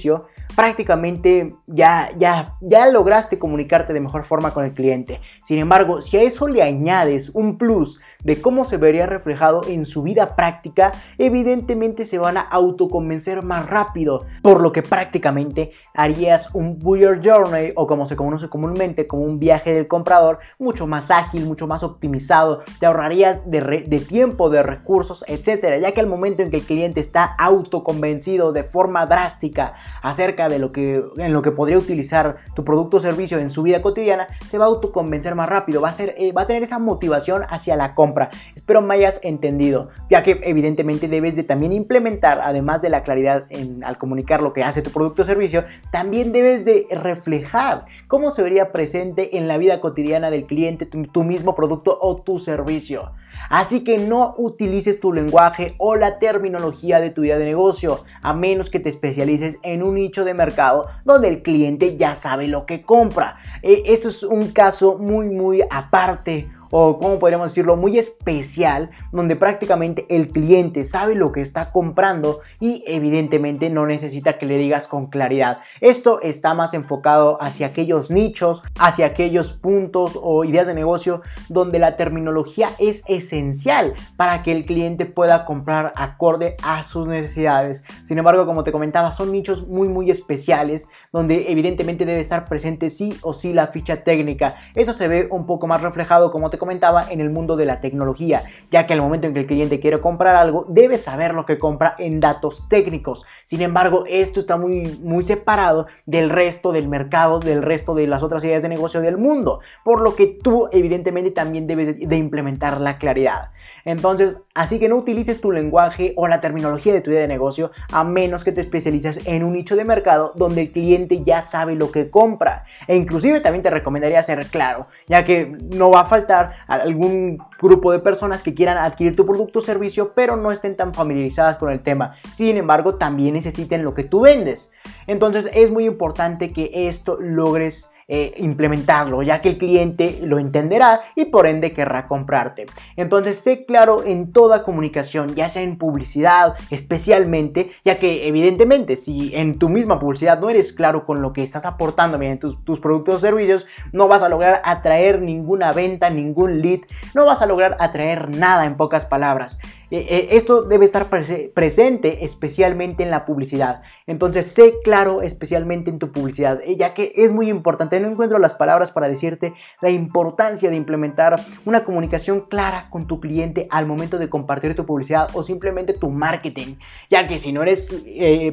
prácticamente 0.54 1.54
ya, 1.66 2.10
ya, 2.18 2.56
ya 2.60 2.86
lograste 2.88 3.38
comunicarte 3.38 3.92
de 3.92 4.00
mejor 4.00 4.24
forma 4.24 4.52
con 4.52 4.64
el 4.64 4.74
cliente. 4.74 5.20
Sin 5.44 5.58
embargo, 5.58 6.00
si 6.00 6.16
a 6.16 6.22
eso 6.22 6.48
le 6.48 6.62
añades 6.62 7.30
un 7.34 7.58
plus 7.58 8.00
de 8.24 8.40
cómo 8.40 8.64
se 8.64 8.76
vería 8.76 9.06
reflejado 9.06 9.62
en 9.66 9.84
su 9.84 10.02
vida 10.02 10.36
práctica, 10.36 10.92
evidentemente 11.18 12.04
se 12.04 12.18
van 12.18 12.36
a 12.36 12.42
autoconvencer 12.42 13.42
más 13.42 13.66
rápido, 13.66 14.26
por 14.42 14.60
lo 14.60 14.72
que 14.72 14.82
prácticamente 14.82 15.72
harías 15.94 16.54
un 16.54 16.78
buyer 16.78 17.20
journey 17.22 17.72
o 17.76 17.86
como 17.86 18.06
se 18.06 18.16
conoce 18.16 18.48
comúnmente 18.48 19.06
como 19.06 19.24
un 19.24 19.38
viaje 19.38 19.72
del 19.72 19.88
comprador 19.88 20.38
mucho 20.58 20.86
más 20.86 21.10
ágil, 21.10 21.46
mucho 21.46 21.66
más 21.66 21.82
optimizado, 21.82 22.62
te 22.78 22.86
ahorrarías 22.86 23.50
de, 23.50 24.04
tiempo, 24.06 24.50
de 24.50 24.62
recursos, 24.62 25.24
etcétera, 25.26 25.78
ya 25.78 25.92
que 25.92 26.00
al 26.00 26.06
momento 26.06 26.42
en 26.42 26.50
que 26.50 26.56
el 26.56 26.62
cliente 26.62 27.00
está 27.00 27.24
autoconvencido 27.24 28.52
de 28.52 28.64
forma 28.64 29.06
drástica 29.06 29.74
acerca 30.02 30.48
de 30.48 30.58
lo 30.58 30.72
que 30.72 31.02
en 31.16 31.32
lo 31.32 31.42
que 31.42 31.50
podría 31.50 31.78
utilizar 31.78 32.38
tu 32.54 32.64
producto 32.64 32.98
o 32.98 33.00
servicio 33.00 33.38
en 33.38 33.50
su 33.50 33.62
vida 33.62 33.82
cotidiana, 33.82 34.28
se 34.48 34.58
va 34.58 34.64
a 34.64 34.68
autoconvencer 34.68 35.34
más 35.34 35.48
rápido, 35.48 35.80
va 35.80 35.88
a 35.88 35.92
ser 35.92 36.14
eh, 36.18 36.32
va 36.32 36.42
a 36.42 36.46
tener 36.46 36.62
esa 36.62 36.78
motivación 36.78 37.44
hacia 37.48 37.76
la 37.76 37.94
compra 37.94 38.09
Espero 38.54 38.82
me 38.82 38.94
hayas 38.94 39.20
entendido, 39.22 39.88
ya 40.08 40.22
que 40.22 40.40
evidentemente 40.44 41.08
debes 41.08 41.36
de 41.36 41.42
también 41.42 41.72
implementar, 41.72 42.40
además 42.42 42.82
de 42.82 42.90
la 42.90 43.02
claridad 43.02 43.44
en, 43.50 43.84
al 43.84 43.98
comunicar 43.98 44.42
lo 44.42 44.52
que 44.52 44.62
hace 44.62 44.82
tu 44.82 44.90
producto 44.90 45.22
o 45.22 45.24
servicio, 45.24 45.64
también 45.90 46.32
debes 46.32 46.64
de 46.64 46.86
reflejar 46.90 47.86
cómo 48.08 48.30
se 48.30 48.42
vería 48.42 48.72
presente 48.72 49.36
en 49.38 49.48
la 49.48 49.58
vida 49.58 49.80
cotidiana 49.80 50.30
del 50.30 50.46
cliente 50.46 50.86
tu 50.86 51.24
mismo 51.24 51.54
producto 51.54 51.98
o 52.00 52.16
tu 52.22 52.38
servicio. 52.38 53.12
Así 53.48 53.84
que 53.84 53.98
no 53.98 54.34
utilices 54.36 55.00
tu 55.00 55.12
lenguaje 55.12 55.74
o 55.78 55.96
la 55.96 56.18
terminología 56.18 57.00
de 57.00 57.10
tu 57.10 57.24
idea 57.24 57.38
de 57.38 57.46
negocio, 57.46 58.04
a 58.22 58.32
menos 58.32 58.70
que 58.70 58.80
te 58.80 58.88
especialices 58.88 59.58
en 59.62 59.82
un 59.82 59.94
nicho 59.94 60.24
de 60.24 60.34
mercado 60.34 60.88
donde 61.04 61.28
el 61.28 61.42
cliente 61.42 61.96
ya 61.96 62.14
sabe 62.14 62.48
lo 62.48 62.66
que 62.66 62.82
compra. 62.82 63.36
Eh, 63.62 63.82
esto 63.86 64.08
es 64.08 64.22
un 64.22 64.52
caso 64.52 64.98
muy 64.98 65.28
muy 65.28 65.62
aparte 65.70 66.50
o 66.70 66.98
como 66.98 67.18
podríamos 67.18 67.50
decirlo, 67.50 67.76
muy 67.76 67.98
especial, 67.98 68.90
donde 69.12 69.36
prácticamente 69.36 70.06
el 70.08 70.28
cliente 70.28 70.84
sabe 70.84 71.14
lo 71.14 71.32
que 71.32 71.40
está 71.40 71.72
comprando 71.72 72.40
y 72.60 72.84
evidentemente 72.86 73.70
no 73.70 73.86
necesita 73.86 74.38
que 74.38 74.46
le 74.46 74.58
digas 74.58 74.86
con 74.86 75.06
claridad. 75.06 75.58
Esto 75.80 76.20
está 76.20 76.54
más 76.54 76.74
enfocado 76.74 77.40
hacia 77.42 77.68
aquellos 77.68 78.10
nichos, 78.10 78.62
hacia 78.78 79.06
aquellos 79.06 79.52
puntos 79.52 80.18
o 80.20 80.44
ideas 80.44 80.66
de 80.66 80.74
negocio 80.74 81.22
donde 81.48 81.78
la 81.78 81.96
terminología 81.96 82.70
es 82.78 83.02
esencial 83.08 83.94
para 84.16 84.42
que 84.42 84.52
el 84.52 84.64
cliente 84.64 85.06
pueda 85.06 85.44
comprar 85.44 85.92
acorde 85.96 86.56
a 86.62 86.82
sus 86.82 87.06
necesidades. 87.06 87.84
Sin 88.04 88.18
embargo, 88.18 88.46
como 88.46 88.64
te 88.64 88.72
comentaba, 88.72 89.12
son 89.12 89.32
nichos 89.32 89.66
muy 89.66 89.88
muy 89.88 90.10
especiales 90.10 90.88
donde 91.12 91.50
evidentemente 91.50 92.06
debe 92.06 92.20
estar 92.20 92.44
presente 92.44 92.90
sí 92.90 93.18
o 93.22 93.32
sí 93.32 93.52
la 93.52 93.68
ficha 93.68 94.04
técnica. 94.04 94.56
Eso 94.74 94.92
se 94.92 95.08
ve 95.08 95.28
un 95.30 95.46
poco 95.46 95.66
más 95.66 95.82
reflejado 95.82 96.30
como 96.30 96.50
te 96.50 96.58
comentaba 96.60 97.10
en 97.10 97.20
el 97.20 97.30
mundo 97.30 97.56
de 97.56 97.64
la 97.66 97.80
tecnología, 97.80 98.44
ya 98.70 98.86
que 98.86 98.92
al 98.92 99.00
momento 99.00 99.26
en 99.26 99.34
que 99.34 99.40
el 99.40 99.46
cliente 99.46 99.80
quiere 99.80 100.00
comprar 100.00 100.36
algo, 100.36 100.64
debe 100.68 100.96
saber 100.96 101.34
lo 101.34 101.44
que 101.44 101.58
compra 101.58 101.96
en 101.98 102.20
datos 102.20 102.68
técnicos. 102.68 103.24
Sin 103.44 103.62
embargo, 103.62 104.04
esto 104.06 104.38
está 104.38 104.56
muy, 104.56 105.00
muy 105.02 105.24
separado 105.24 105.88
del 106.06 106.30
resto 106.30 106.70
del 106.70 106.86
mercado, 106.86 107.40
del 107.40 107.62
resto 107.62 107.96
de 107.96 108.06
las 108.06 108.22
otras 108.22 108.44
ideas 108.44 108.62
de 108.62 108.68
negocio 108.68 109.00
del 109.00 109.18
mundo, 109.18 109.58
por 109.82 110.00
lo 110.00 110.14
que 110.14 110.28
tú 110.28 110.68
evidentemente 110.70 111.32
también 111.32 111.66
debes 111.66 111.98
de 111.98 112.16
implementar 112.16 112.80
la 112.80 112.98
claridad. 112.98 113.50
Entonces, 113.84 114.42
así 114.54 114.78
que 114.78 114.88
no 114.88 114.96
utilices 114.96 115.40
tu 115.40 115.52
lenguaje 115.52 116.12
o 116.16 116.28
la 116.28 116.40
terminología 116.40 116.92
de 116.92 117.00
tu 117.00 117.10
idea 117.10 117.22
de 117.22 117.28
negocio 117.28 117.70
a 117.90 118.04
menos 118.04 118.44
que 118.44 118.52
te 118.52 118.60
especialices 118.60 119.26
en 119.26 119.42
un 119.42 119.54
nicho 119.54 119.76
de 119.76 119.84
mercado 119.84 120.32
donde 120.36 120.62
el 120.62 120.72
cliente 120.72 121.22
ya 121.24 121.42
sabe 121.42 121.74
lo 121.74 121.90
que 121.90 122.10
compra. 122.10 122.64
E 122.86 122.96
inclusive 122.96 123.40
también 123.40 123.62
te 123.62 123.70
recomendaría 123.70 124.22
ser 124.22 124.46
claro, 124.46 124.86
ya 125.06 125.24
que 125.24 125.46
no 125.46 125.90
va 125.90 126.00
a 126.00 126.06
faltar 126.06 126.49
algún 126.66 127.38
grupo 127.60 127.92
de 127.92 127.98
personas 127.98 128.42
que 128.42 128.54
quieran 128.54 128.78
adquirir 128.78 129.16
tu 129.16 129.26
producto 129.26 129.58
o 129.58 129.62
servicio, 129.62 130.12
pero 130.14 130.36
no 130.36 130.52
estén 130.52 130.76
tan 130.76 130.94
familiarizadas 130.94 131.56
con 131.56 131.70
el 131.70 131.80
tema. 131.80 132.14
Sin 132.32 132.56
embargo, 132.56 132.96
también 132.96 133.34
necesiten 133.34 133.84
lo 133.84 133.94
que 133.94 134.04
tú 134.04 134.20
vendes. 134.22 134.72
Entonces 135.06 135.50
es 135.52 135.70
muy 135.70 135.86
importante 135.86 136.52
que 136.52 136.88
esto 136.88 137.16
logres 137.20 137.89
eh, 138.12 138.34
implementarlo, 138.38 139.22
ya 139.22 139.40
que 139.40 139.48
el 139.48 139.56
cliente 139.56 140.18
lo 140.24 140.40
entenderá 140.40 141.00
y 141.14 141.26
por 141.26 141.46
ende 141.46 141.72
querrá 141.72 142.06
comprarte. 142.06 142.66
Entonces, 142.96 143.38
sé 143.38 143.64
claro 143.64 144.02
en 144.04 144.32
toda 144.32 144.64
comunicación, 144.64 145.36
ya 145.36 145.48
sea 145.48 145.62
en 145.62 145.78
publicidad, 145.78 146.54
especialmente, 146.70 147.70
ya 147.84 148.00
que 148.00 148.26
evidentemente 148.26 148.96
si 148.96 149.32
en 149.36 149.60
tu 149.60 149.68
misma 149.68 150.00
publicidad 150.00 150.40
no 150.40 150.50
eres 150.50 150.72
claro 150.72 151.06
con 151.06 151.22
lo 151.22 151.32
que 151.32 151.44
estás 151.44 151.64
aportando 151.64 152.18
mediante 152.18 152.40
tus, 152.40 152.64
tus 152.64 152.80
productos 152.80 153.14
o 153.14 153.18
servicios, 153.20 153.68
no 153.92 154.08
vas 154.08 154.24
a 154.24 154.28
lograr 154.28 154.60
atraer 154.64 155.22
ninguna 155.22 155.72
venta, 155.72 156.10
ningún 156.10 156.62
lead, 156.62 156.80
no 157.14 157.26
vas 157.26 157.42
a 157.42 157.46
lograr 157.46 157.76
atraer 157.78 158.28
nada 158.28 158.64
en 158.64 158.76
pocas 158.76 159.06
palabras. 159.06 159.60
Eh, 159.90 160.06
eh, 160.08 160.28
esto 160.32 160.62
debe 160.62 160.84
estar 160.84 161.08
presente 161.08 162.24
especialmente 162.24 163.02
en 163.02 163.10
la 163.10 163.24
publicidad. 163.24 163.82
Entonces, 164.06 164.46
sé 164.46 164.74
claro 164.84 165.22
especialmente 165.22 165.90
en 165.90 165.98
tu 165.98 166.12
publicidad, 166.12 166.60
eh, 166.62 166.76
ya 166.76 166.94
que 166.94 167.12
es 167.16 167.32
muy 167.32 167.48
importante. 167.48 167.98
No 167.98 168.08
encuentro 168.08 168.38
las 168.38 168.54
palabras 168.54 168.92
para 168.92 169.08
decirte 169.08 169.52
la 169.80 169.90
importancia 169.90 170.70
de 170.70 170.76
implementar 170.76 171.40
una 171.64 171.84
comunicación 171.84 172.42
clara 172.42 172.88
con 172.90 173.06
tu 173.06 173.20
cliente 173.20 173.66
al 173.70 173.86
momento 173.86 174.18
de 174.18 174.30
compartir 174.30 174.76
tu 174.76 174.86
publicidad 174.86 175.28
o 175.34 175.42
simplemente 175.42 175.92
tu 175.92 176.10
marketing, 176.10 176.76
ya 177.08 177.26
que 177.26 177.38
si 177.38 177.52
no 177.52 177.62
eres 177.62 178.04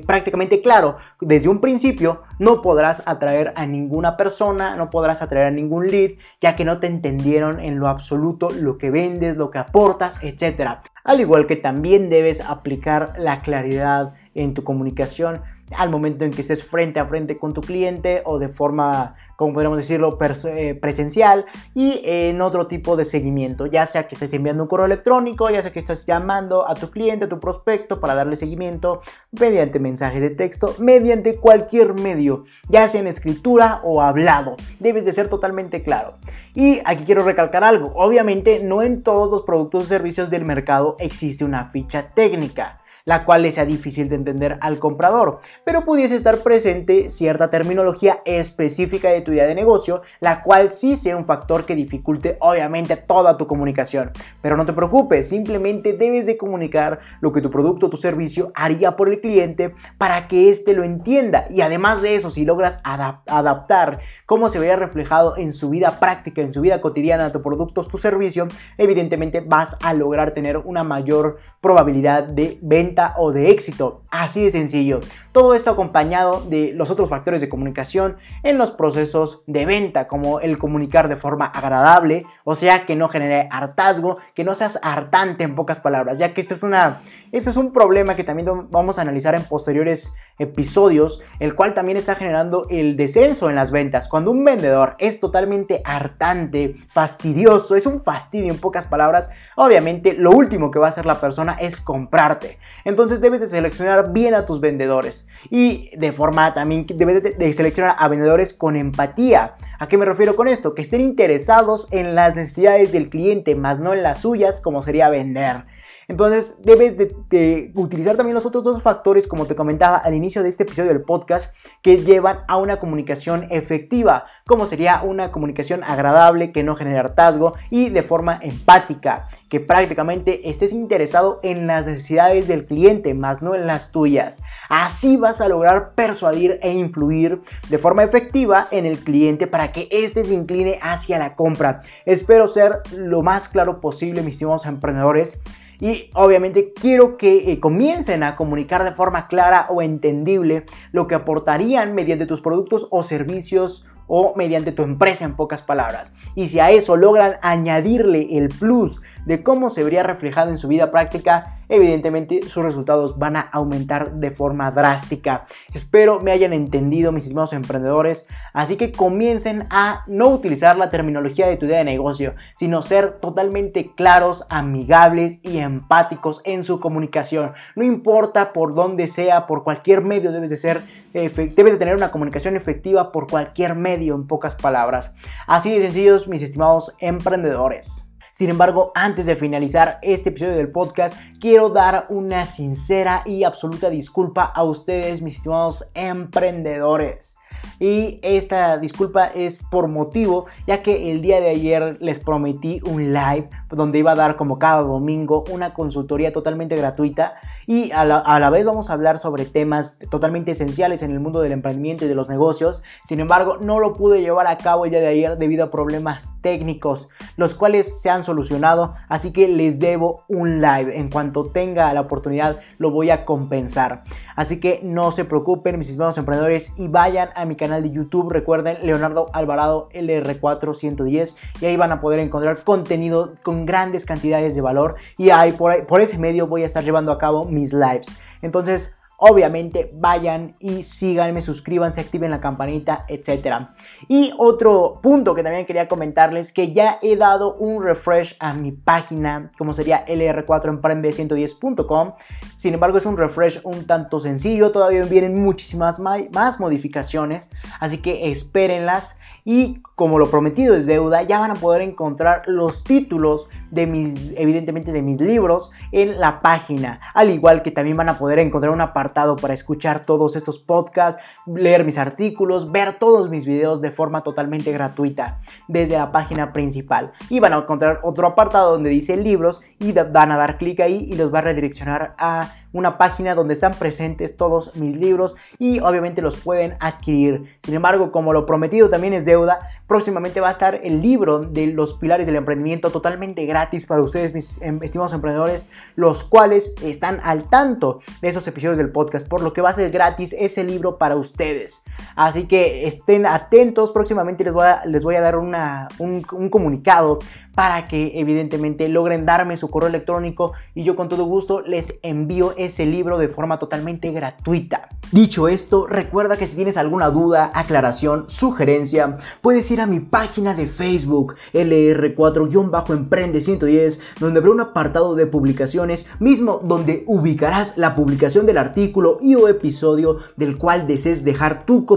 prácticamente 0.05 0.61
claro 0.61 0.97
desde 1.21 1.49
un 1.49 1.61
principio, 1.61 2.23
no 2.39 2.61
podrás 2.61 3.03
atraer 3.05 3.53
a 3.55 3.65
ninguna 3.65 4.17
persona, 4.17 4.75
no 4.75 4.89
podrás 4.89 5.21
atraer 5.21 5.47
a 5.47 5.51
ningún 5.51 5.87
lead, 5.87 6.11
ya 6.41 6.55
que 6.55 6.65
no 6.65 6.79
te 6.79 6.87
entendieron 6.87 7.59
en 7.59 7.79
lo 7.79 7.87
absoluto 7.87 8.49
lo 8.49 8.77
que 8.77 8.89
vendes, 8.89 9.37
lo 9.37 9.51
que 9.51 9.59
aportas, 9.59 10.23
etc 10.23 10.79
al 11.07 11.21
igual 11.21 11.47
que 11.47 11.55
también 11.55 12.09
debes 12.09 12.41
aplicar 12.41 13.13
la 13.17 13.39
claridad 13.39 14.13
en 14.35 14.53
tu 14.53 14.65
comunicación 14.65 15.41
al 15.75 15.89
momento 15.89 16.23
en 16.23 16.31
que 16.31 16.41
estés 16.41 16.63
frente 16.63 16.99
a 16.99 17.05
frente 17.05 17.37
con 17.37 17.53
tu 17.53 17.61
cliente 17.61 18.21
o 18.25 18.39
de 18.39 18.47
forma, 18.47 19.15
como 19.35 19.53
podríamos 19.53 19.77
decirlo, 19.77 20.17
eh, 20.45 20.75
presencial 20.75 21.45
y 21.73 22.01
en 22.03 22.41
otro 22.41 22.67
tipo 22.67 22.95
de 22.95 23.05
seguimiento, 23.05 23.65
ya 23.65 23.85
sea 23.85 24.07
que 24.07 24.15
estés 24.15 24.33
enviando 24.33 24.63
un 24.63 24.69
correo 24.69 24.85
electrónico, 24.85 25.49
ya 25.49 25.61
sea 25.61 25.71
que 25.71 25.79
estés 25.79 26.05
llamando 26.05 26.67
a 26.69 26.73
tu 26.73 26.89
cliente, 26.89 27.25
a 27.25 27.29
tu 27.29 27.39
prospecto 27.39 27.99
para 27.99 28.15
darle 28.15 28.35
seguimiento 28.35 29.01
mediante 29.31 29.79
mensajes 29.79 30.21
de 30.21 30.29
texto, 30.29 30.73
mediante 30.79 31.35
cualquier 31.35 31.93
medio, 31.93 32.45
ya 32.69 32.87
sea 32.87 33.01
en 33.01 33.07
escritura 33.07 33.81
o 33.83 34.01
hablado. 34.01 34.55
Debes 34.79 35.05
de 35.05 35.13
ser 35.13 35.27
totalmente 35.29 35.83
claro. 35.83 36.13
Y 36.55 36.79
aquí 36.85 37.03
quiero 37.03 37.23
recalcar 37.23 37.63
algo, 37.63 37.91
obviamente 37.95 38.61
no 38.63 38.81
en 38.81 39.03
todos 39.03 39.29
los 39.29 39.41
productos 39.43 39.83
o 39.83 39.87
servicios 39.87 40.29
del 40.29 40.45
mercado 40.45 40.95
existe 40.99 41.43
una 41.43 41.69
ficha 41.69 42.09
técnica. 42.09 42.79
La 43.07 43.23
cual 43.23 43.43
le 43.43 43.53
sea 43.53 43.65
difícil 43.65 44.09
de 44.09 44.15
entender 44.15 44.57
al 44.59 44.79
comprador, 44.79 45.39
pero 45.63 45.85
pudiese 45.85 46.17
estar 46.17 46.39
presente 46.39 47.09
cierta 47.09 47.49
terminología 47.49 48.19
específica 48.25 49.09
de 49.09 49.21
tu 49.21 49.31
idea 49.31 49.47
de 49.47 49.55
negocio, 49.55 50.01
la 50.19 50.43
cual 50.43 50.71
sí 50.71 50.97
sea 50.97 51.15
un 51.15 51.23
factor 51.23 51.63
que 51.63 51.73
dificulte 51.73 52.35
obviamente 52.41 52.97
toda 52.97 53.37
tu 53.37 53.47
comunicación. 53.47 54.11
Pero 54.41 54.57
no 54.57 54.65
te 54.65 54.73
preocupes, 54.73 55.29
simplemente 55.29 55.93
debes 55.93 56.25
de 56.25 56.35
comunicar 56.35 56.99
lo 57.21 57.31
que 57.31 57.39
tu 57.39 57.49
producto 57.49 57.85
o 57.85 57.89
tu 57.89 57.95
servicio 57.95 58.51
haría 58.53 58.97
por 58.97 59.07
el 59.07 59.21
cliente 59.21 59.73
para 59.97 60.27
que 60.27 60.49
éste 60.49 60.73
lo 60.73 60.83
entienda 60.83 61.47
y 61.49 61.61
además 61.61 62.01
de 62.01 62.15
eso, 62.15 62.29
si 62.29 62.43
logras 62.43 62.81
adaptar 62.83 63.99
cómo 64.25 64.49
se 64.49 64.59
vería 64.59 64.75
reflejado 64.75 65.37
en 65.37 65.53
su 65.53 65.69
vida 65.69 66.01
práctica, 66.01 66.41
en 66.41 66.51
su 66.51 66.59
vida 66.59 66.81
cotidiana, 66.81 67.31
tu 67.31 67.41
producto, 67.41 67.85
tu 67.85 67.97
servicio, 67.97 68.49
evidentemente 68.77 69.39
vas 69.39 69.77
a 69.81 69.93
lograr 69.93 70.31
tener 70.31 70.57
una 70.57 70.83
mayor 70.83 71.37
probabilidad 71.61 72.23
de 72.23 72.59
venta 72.61 72.96
o 73.17 73.31
de 73.31 73.51
éxito. 73.51 74.01
Así 74.09 74.43
de 74.43 74.51
sencillo. 74.51 74.99
Todo 75.31 75.53
esto 75.53 75.69
acompañado 75.69 76.41
de 76.41 76.73
los 76.73 76.89
otros 76.89 77.09
factores 77.09 77.41
de 77.41 77.49
comunicación 77.49 78.17
en 78.43 78.57
los 78.57 78.71
procesos 78.71 79.43
de 79.45 79.65
venta, 79.65 80.07
como 80.07 80.39
el 80.39 80.57
comunicar 80.57 81.07
de 81.07 81.15
forma 81.15 81.45
agradable, 81.45 82.25
o 82.49 82.55
sea, 82.55 82.85
que 82.85 82.95
no 82.95 83.09
genere 83.09 83.49
hartazgo, 83.51 84.17
que 84.33 84.45
no 84.45 84.55
seas 84.55 84.79
hartante 84.81 85.43
en 85.43 85.53
pocas 85.53 85.81
palabras, 85.81 86.17
ya 86.17 86.33
que 86.33 86.39
esto 86.39 86.53
es 86.53 86.63
una 86.63 87.01
este 87.33 87.49
es 87.49 87.57
un 87.57 87.73
problema 87.73 88.15
que 88.15 88.23
también 88.23 88.47
vamos 88.71 88.97
a 88.97 89.01
analizar 89.01 89.35
en 89.35 89.43
posteriores 89.43 90.13
episodios, 90.39 91.21
el 91.39 91.55
cual 91.55 91.73
también 91.73 91.97
está 91.97 92.15
generando 92.15 92.67
el 92.69 92.95
descenso 92.95 93.49
en 93.49 93.55
las 93.55 93.69
ventas. 93.69 94.07
Cuando 94.07 94.31
un 94.31 94.45
vendedor 94.45 94.95
es 94.97 95.19
totalmente 95.19 95.81
hartante, 95.83 96.75
fastidioso, 96.87 97.75
es 97.75 97.85
un 97.85 98.01
fastidio 98.01 98.49
en 98.49 98.59
pocas 98.59 98.85
palabras, 98.85 99.29
obviamente 99.57 100.13
lo 100.13 100.31
último 100.31 100.71
que 100.71 100.79
va 100.79 100.85
a 100.85 100.89
hacer 100.89 101.05
la 101.05 101.19
persona 101.19 101.57
es 101.59 101.81
comprarte. 101.81 102.59
Entonces 102.85 103.19
debes 103.19 103.41
de 103.41 103.47
seleccionar 103.47 104.13
bien 104.13 104.33
a 104.33 104.45
tus 104.45 104.61
vendedores 104.61 105.27
y 105.49 105.91
de 105.97 106.13
forma 106.13 106.53
también 106.53 106.85
debes 106.87 107.37
de 107.37 107.53
seleccionar 107.53 107.97
a 107.99 108.07
vendedores 108.07 108.53
con 108.53 108.77
empatía. 108.77 109.57
¿A 109.79 109.87
qué 109.87 109.97
me 109.97 110.05
refiero 110.05 110.35
con 110.37 110.47
esto? 110.47 110.73
Que 110.73 110.81
estén 110.81 111.01
interesados 111.01 111.87
en 111.91 112.15
las 112.15 112.36
necesidades 112.37 112.91
del 112.91 113.09
cliente, 113.09 113.55
más 113.55 113.79
no 113.79 113.93
en 113.93 114.03
las 114.03 114.21
suyas, 114.21 114.61
como 114.61 114.81
sería 114.81 115.09
vender. 115.09 115.63
Entonces 116.09 116.59
debes 116.63 116.97
de, 116.97 117.71
utilizar 117.75 118.15
también 118.15 118.33
los 118.33 118.45
otros 118.45 118.63
dos 118.63 118.81
factores, 118.81 119.27
como 119.27 119.45
te 119.45 119.55
comentaba 119.55 119.97
al 119.97 120.13
inicio 120.13 120.41
de 120.41 120.47
este 120.47 120.63
episodio 120.63 120.89
del 120.89 121.01
podcast, 121.01 121.53
que 121.81 121.97
llevan 121.97 122.39
a 122.47 122.55
una 122.55 122.79
comunicación 122.79 123.45
efectiva, 123.49 124.25
como 124.45 124.65
sería 124.67 125.01
una 125.01 125.33
comunicación 125.33 125.83
agradable, 125.83 126.53
que 126.53 126.63
no 126.63 126.77
genere 126.77 126.99
hartazgo 126.99 127.55
y 127.69 127.89
de 127.89 128.03
forma 128.03 128.39
empática, 128.41 129.27
que 129.49 129.59
prácticamente 129.59 130.49
estés 130.49 130.71
interesado 130.71 131.41
en 131.43 131.67
las 131.67 131.85
necesidades 131.85 132.47
del 132.47 132.65
cliente, 132.65 133.13
más 133.13 133.41
no 133.41 133.53
en 133.53 133.67
las 133.67 133.91
tuyas. 133.91 134.41
Así 134.69 135.17
vas 135.17 135.41
a 135.41 135.49
lograr 135.49 135.91
persuadir 135.93 136.57
e 136.61 136.71
influir 136.71 137.41
de 137.67 137.77
forma 137.77 138.03
efectiva 138.03 138.69
en 138.71 138.85
el 138.85 138.99
cliente 138.99 139.45
para 139.45 139.73
que 139.73 139.89
éste 139.91 140.23
se 140.23 140.33
incline 140.33 140.79
hacia 140.81 141.19
la 141.19 141.35
compra. 141.35 141.81
Espero 142.05 142.47
ser 142.47 142.81
lo 142.95 143.23
más 143.23 143.49
claro 143.49 143.81
posible, 143.81 144.21
mis 144.21 144.35
estimados 144.35 144.65
emprendedores. 144.65 145.41
Y 145.79 146.09
obviamente 146.13 146.73
quiero 146.73 147.17
que 147.17 147.51
eh, 147.51 147.59
comiencen 147.59 148.23
a 148.23 148.35
comunicar 148.35 148.83
de 148.83 148.93
forma 148.93 149.27
clara 149.27 149.67
o 149.69 149.81
entendible 149.81 150.65
lo 150.91 151.07
que 151.07 151.15
aportarían 151.15 151.93
mediante 151.93 152.25
tus 152.25 152.41
productos 152.41 152.87
o 152.89 153.03
servicios 153.03 153.85
o 154.07 154.33
mediante 154.35 154.71
tu 154.71 154.83
empresa 154.83 155.25
en 155.25 155.35
pocas 155.35 155.61
palabras. 155.61 156.15
Y 156.33 156.47
si 156.47 156.59
a 156.59 156.71
eso 156.71 156.95
logran 156.95 157.35
añadirle 157.41 158.37
el 158.37 158.49
plus 158.49 159.01
de 159.25 159.43
cómo 159.43 159.69
se 159.69 159.83
vería 159.83 160.03
reflejado 160.03 160.49
en 160.49 160.57
su 160.57 160.67
vida 160.67 160.91
práctica, 160.91 161.56
evidentemente 161.69 162.41
sus 162.43 162.63
resultados 162.63 163.17
van 163.17 163.35
a 163.35 163.41
aumentar 163.41 164.13
de 164.13 164.31
forma 164.31 164.71
drástica. 164.71 165.45
Espero 165.73 166.19
me 166.19 166.31
hayan 166.31 166.53
entendido 166.53 167.11
mis 167.11 167.23
estimados 167.23 167.53
emprendedores, 167.53 168.27
así 168.53 168.75
que 168.77 168.91
comiencen 168.91 169.67
a 169.69 170.03
no 170.07 170.29
utilizar 170.29 170.77
la 170.77 170.89
terminología 170.89 171.47
de 171.47 171.57
tu 171.57 171.65
idea 171.65 171.79
de 171.79 171.85
negocio, 171.85 172.35
sino 172.55 172.81
ser 172.81 173.19
totalmente 173.19 173.93
claros, 173.95 174.45
amigables 174.49 175.39
y 175.43 175.57
empáticos 175.57 176.41
en 176.45 176.63
su 176.63 176.79
comunicación. 176.79 177.53
No 177.75 177.83
importa 177.83 178.53
por 178.53 178.75
dónde 178.75 179.07
sea, 179.07 179.47
por 179.47 179.63
cualquier 179.63 180.01
medio 180.01 180.31
debes 180.31 180.49
de 180.49 180.57
ser 180.57 180.81
debes 181.13 181.73
de 181.73 181.77
tener 181.77 181.95
una 181.95 182.11
comunicación 182.11 182.55
efectiva 182.55 183.11
por 183.11 183.27
cualquier 183.27 183.75
medio 183.75 184.13
en 184.13 184.27
pocas 184.27 184.55
palabras. 184.55 185.13
Así 185.47 185.71
de 185.71 185.81
sencillos 185.81 186.27
mis 186.27 186.41
estimados 186.41 186.95
emprendedores. 186.99 188.06
Sin 188.37 188.51
embargo, 188.51 188.91
antes 188.93 189.25
de 189.25 189.35
finalizar 189.35 189.97
este 190.03 190.29
episodio 190.29 190.57
del 190.57 190.71
podcast, 190.71 191.17
quiero 191.41 191.69
dar 191.69 192.05
una 192.09 192.45
sincera 192.45 193.23
y 193.25 193.43
absoluta 193.43 193.89
disculpa 193.89 194.43
a 194.43 194.61
ustedes, 194.61 195.23
mis 195.23 195.37
estimados 195.37 195.89
emprendedores. 195.95 197.39
Y 197.79 198.19
esta 198.23 198.77
disculpa 198.77 199.25
es 199.27 199.59
por 199.59 199.87
motivo, 199.87 200.47
ya 200.65 200.81
que 200.81 201.11
el 201.11 201.21
día 201.21 201.39
de 201.39 201.49
ayer 201.49 201.97
les 202.01 202.19
prometí 202.19 202.81
un 202.85 203.13
live 203.13 203.49
donde 203.69 203.99
iba 203.99 204.11
a 204.11 204.15
dar 204.15 204.35
como 204.35 204.57
cada 204.57 204.81
domingo 204.81 205.43
una 205.51 205.73
consultoría 205.73 206.33
totalmente 206.33 206.75
gratuita 206.75 207.35
y 207.69 207.91
a 207.91 208.05
la, 208.05 208.49
vez 208.49 208.65
vamos 208.65 208.89
a 208.89 208.93
hablar 208.93 209.17
sobre 209.17 209.45
temas 209.45 209.99
totalmente 210.09 210.51
esenciales 210.51 211.01
en 211.01 211.11
el 211.11 211.19
mundo 211.19 211.41
del 211.41 211.51
emprendimiento 211.51 212.05
y 212.05 212.07
de 212.07 212.15
los 212.15 212.29
negocios. 212.29 212.81
Sin 213.03 213.19
embargo, 213.19 213.57
no 213.59 213.79
lo 213.79 213.93
pude 213.93 214.21
llevar 214.21 214.47
a 214.47 214.57
cabo 214.57 214.85
el 214.85 214.91
día 214.91 215.01
de 215.01 215.07
ayer 215.07 215.37
debido 215.37 215.65
a 215.65 215.71
problemas 215.71 216.37
técnicos, 216.41 217.09
los 217.35 217.53
cuales 217.53 218.01
se 218.01 218.09
han 218.09 218.23
solucionado, 218.23 218.95
así 219.09 219.33
que 219.33 219.49
les 219.49 219.79
debo 219.79 220.23
un 220.29 220.61
live. 220.61 220.97
En 220.97 221.09
cuanto 221.09 221.47
tenga 221.51 221.93
la 221.93 222.01
oportunidad, 222.01 222.61
lo 222.77 222.89
voy 222.91 223.09
a 223.09 223.25
compensar. 223.25 224.03
Así 224.37 224.59
que 224.61 224.79
no 224.83 225.11
se 225.11 225.25
preocupen, 225.25 225.77
mis 225.77 225.89
estimados 225.89 226.17
emprendedores, 226.17 226.73
y 226.77 226.87
vayan 226.87 227.29
a 227.35 227.43
mi 227.47 227.55
canal 227.55 227.83
de 227.83 227.91
YouTube. 227.91 228.31
Recuerden, 228.31 228.77
Leonardo 228.83 229.27
Alvarado 229.33 229.89
LR4110, 229.93 231.37
y 231.61 231.65
ahí 231.65 231.77
van 231.77 231.91
a 231.91 232.01
poder 232.01 232.19
encontrar 232.19 232.63
contenido 232.63 233.33
con 233.43 233.65
grandes 233.65 234.05
cantidades 234.05 234.55
de 234.55 234.61
valor. 234.61 234.95
Y 235.17 235.29
ahí 235.29 235.51
por, 235.51 235.85
por 235.87 236.01
ese 236.01 236.17
medio 236.17 236.47
voy 236.47 236.63
a 236.63 236.65
estar 236.65 236.83
llevando 236.83 237.11
a 237.11 237.17
cabo 237.17 237.45
mis 237.45 237.73
lives. 237.73 238.07
Entonces, 238.41 238.95
Obviamente 239.19 239.89
vayan 239.95 240.53
y 240.59 240.83
síganme, 240.83 241.41
suscríbanse, 241.41 242.01
activen 242.01 242.29
la 242.29 242.39
campanita, 242.39 243.03
etc. 243.07 243.69
Y 244.07 244.31
otro 244.37 244.99
punto 245.01 245.33
que 245.33 245.41
también 245.41 245.65
quería 245.65 245.87
comentarles 245.87 246.53
que 246.53 246.71
ya 246.71 246.99
he 247.01 247.15
dado 247.15 247.55
un 247.55 247.83
refresh 247.83 248.35
a 248.39 248.53
mi 248.53 248.71
página, 248.71 249.49
como 249.57 249.73
sería 249.73 250.05
lr4emprende110.com. 250.05 252.13
Sin 252.55 252.75
embargo, 252.75 252.99
es 252.99 253.07
un 253.07 253.17
refresh 253.17 253.59
un 253.63 253.87
tanto 253.87 254.19
sencillo, 254.19 254.71
todavía 254.71 255.03
vienen 255.05 255.41
muchísimas 255.41 255.99
más 255.99 256.59
modificaciones, 256.59 257.49
así 257.79 257.97
que 257.97 258.29
espérenlas. 258.29 259.17
Y 259.49 259.81
como 259.95 260.19
lo 260.19 260.29
prometido 260.29 260.75
es 260.75 260.85
deuda, 260.85 261.23
ya 261.23 261.39
van 261.39 261.51
a 261.51 261.55
poder 261.55 261.81
encontrar 261.81 262.41
los 262.47 262.83
títulos 262.83 263.47
de 263.71 263.87
mis, 263.87 264.31
evidentemente 264.37 264.91
de 264.91 265.01
mis 265.01 265.19
libros 265.19 265.71
en 265.91 266.19
la 266.19 266.41
página. 266.41 266.99
Al 267.13 267.29
igual 267.29 267.61
que 267.61 267.71
también 267.71 267.97
van 267.97 268.09
a 268.09 268.17
poder 268.17 268.39
encontrar 268.39 268.73
un 268.73 268.81
apartado 268.81 269.35
para 269.35 269.53
escuchar 269.53 270.05
todos 270.05 270.35
estos 270.35 270.59
podcasts, 270.59 271.21
leer 271.45 271.83
mis 271.83 271.97
artículos, 271.97 272.71
ver 272.71 272.97
todos 272.99 273.29
mis 273.29 273.45
videos 273.45 273.81
de 273.81 273.91
forma 273.91 274.23
totalmente 274.23 274.71
gratuita 274.71 275.39
desde 275.67 275.97
la 275.97 276.11
página 276.11 276.53
principal. 276.53 277.13
Y 277.29 277.39
van 277.39 277.53
a 277.53 277.57
encontrar 277.57 277.99
otro 278.03 278.27
apartado 278.27 278.71
donde 278.71 278.89
dice 278.89 279.17
libros 279.17 279.61
y 279.79 279.93
van 279.93 280.31
a 280.31 280.37
dar 280.37 280.57
clic 280.57 280.79
ahí 280.79 281.07
y 281.09 281.15
los 281.15 281.33
va 281.33 281.39
a 281.39 281.43
redireccionar 281.43 282.15
a 282.17 282.53
una 282.73 282.97
página 282.97 283.33
donde 283.33 283.53
están 283.53 283.73
presentes 283.73 284.37
todos 284.37 284.75
mis 284.75 284.97
libros 284.97 285.35
y 285.57 285.79
obviamente 285.79 286.21
los 286.21 286.37
pueden 286.37 286.75
adquirir. 286.79 287.57
Sin 287.63 287.73
embargo, 287.73 288.11
como 288.11 288.33
lo 288.33 288.45
prometido 288.45 288.89
también 288.89 289.13
es 289.13 289.25
deuda, 289.25 289.59
próximamente 289.87 290.41
va 290.41 290.49
a 290.49 290.51
estar 290.51 290.79
el 290.83 291.01
libro 291.01 291.39
de 291.39 291.67
los 291.67 291.93
pilares 291.93 292.27
del 292.27 292.35
emprendimiento 292.35 292.91
totalmente 292.91 293.45
gratis 293.45 293.85
para 293.85 294.01
ustedes, 294.01 294.33
mis 294.33 294.61
em, 294.61 294.79
estimados 294.83 295.13
emprendedores, 295.13 295.67
los 295.95 296.23
cuales 296.23 296.75
están 296.83 297.19
al 297.23 297.49
tanto 297.49 298.01
de 298.21 298.27
esos 298.27 298.45
episodios 298.47 298.77
del 298.77 298.91
podcast, 298.91 299.27
por 299.27 299.41
lo 299.41 299.53
que 299.53 299.61
va 299.61 299.69
a 299.69 299.73
ser 299.73 299.89
gratis 299.89 300.33
ese 300.37 300.63
libro 300.63 300.97
para 300.97 301.15
ustedes. 301.15 301.83
Así 302.15 302.45
que 302.45 302.87
estén 302.87 303.25
atentos, 303.25 303.91
próximamente 303.91 304.43
les 304.43 304.53
voy 304.53 304.65
a, 304.65 304.85
les 304.85 305.03
voy 305.03 305.15
a 305.15 305.21
dar 305.21 305.37
un, 305.37 305.55
un 305.99 306.49
comunicado 306.49 307.19
para 307.57 307.87
que 307.87 308.11
evidentemente 308.19 308.87
logren 308.87 309.25
darme 309.25 309.57
su 309.57 309.67
correo 309.71 309.89
electrónico 309.89 310.53
y 310.75 310.83
yo 310.83 310.95
con 310.95 311.09
todo 311.09 311.25
gusto 311.25 311.61
les 311.61 311.95
envío 312.03 312.53
ese 312.55 312.85
libro 312.85 313.17
de 313.17 313.29
forma 313.29 313.57
totalmente 313.57 314.11
gratuita. 314.11 314.89
Dicho 315.11 315.47
esto, 315.47 315.87
recuerda 315.87 316.37
que 316.37 316.45
si 316.45 316.55
tienes 316.55 316.77
alguna 316.77 317.09
duda, 317.09 317.49
aclaración, 317.55 318.25
sugerencia, 318.27 319.17
puedes 319.41 319.71
ir 319.71 319.81
a 319.81 319.87
mi 319.87 320.01
página 320.01 320.53
de 320.53 320.67
Facebook 320.67 321.33
LR4-Emprende 321.53 323.41
110, 323.41 324.01
donde 324.19 324.39
habrá 324.39 324.51
un 324.51 324.61
apartado 324.61 325.15
de 325.15 325.25
publicaciones, 325.25 326.05
mismo 326.19 326.61
donde 326.63 327.05
ubicarás 327.07 327.75
la 327.77 327.95
publicación 327.95 328.45
del 328.45 328.59
artículo 328.59 329.17
y 329.19 329.33
o 329.33 329.47
episodio 329.47 330.17
del 330.35 330.59
cual 330.59 330.85
desees 330.85 331.23
dejar 331.23 331.65
tu 331.65 331.85
comentario. 331.85 331.96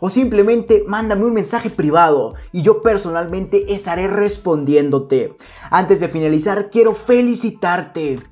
O 0.00 0.10
simplemente 0.10 0.84
mándame 0.86 1.24
un 1.24 1.34
mensaje 1.34 1.70
privado 1.70 2.34
y 2.52 2.62
yo 2.62 2.82
personalmente 2.82 3.74
estaré 3.74 4.08
respondiendo 4.08 4.92
antes 5.70 6.00
de 6.00 6.08
finalizar, 6.08 6.70
quiero 6.70 6.94
felicitarte. 6.94 8.31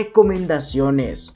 recomendaciones. 0.03 1.35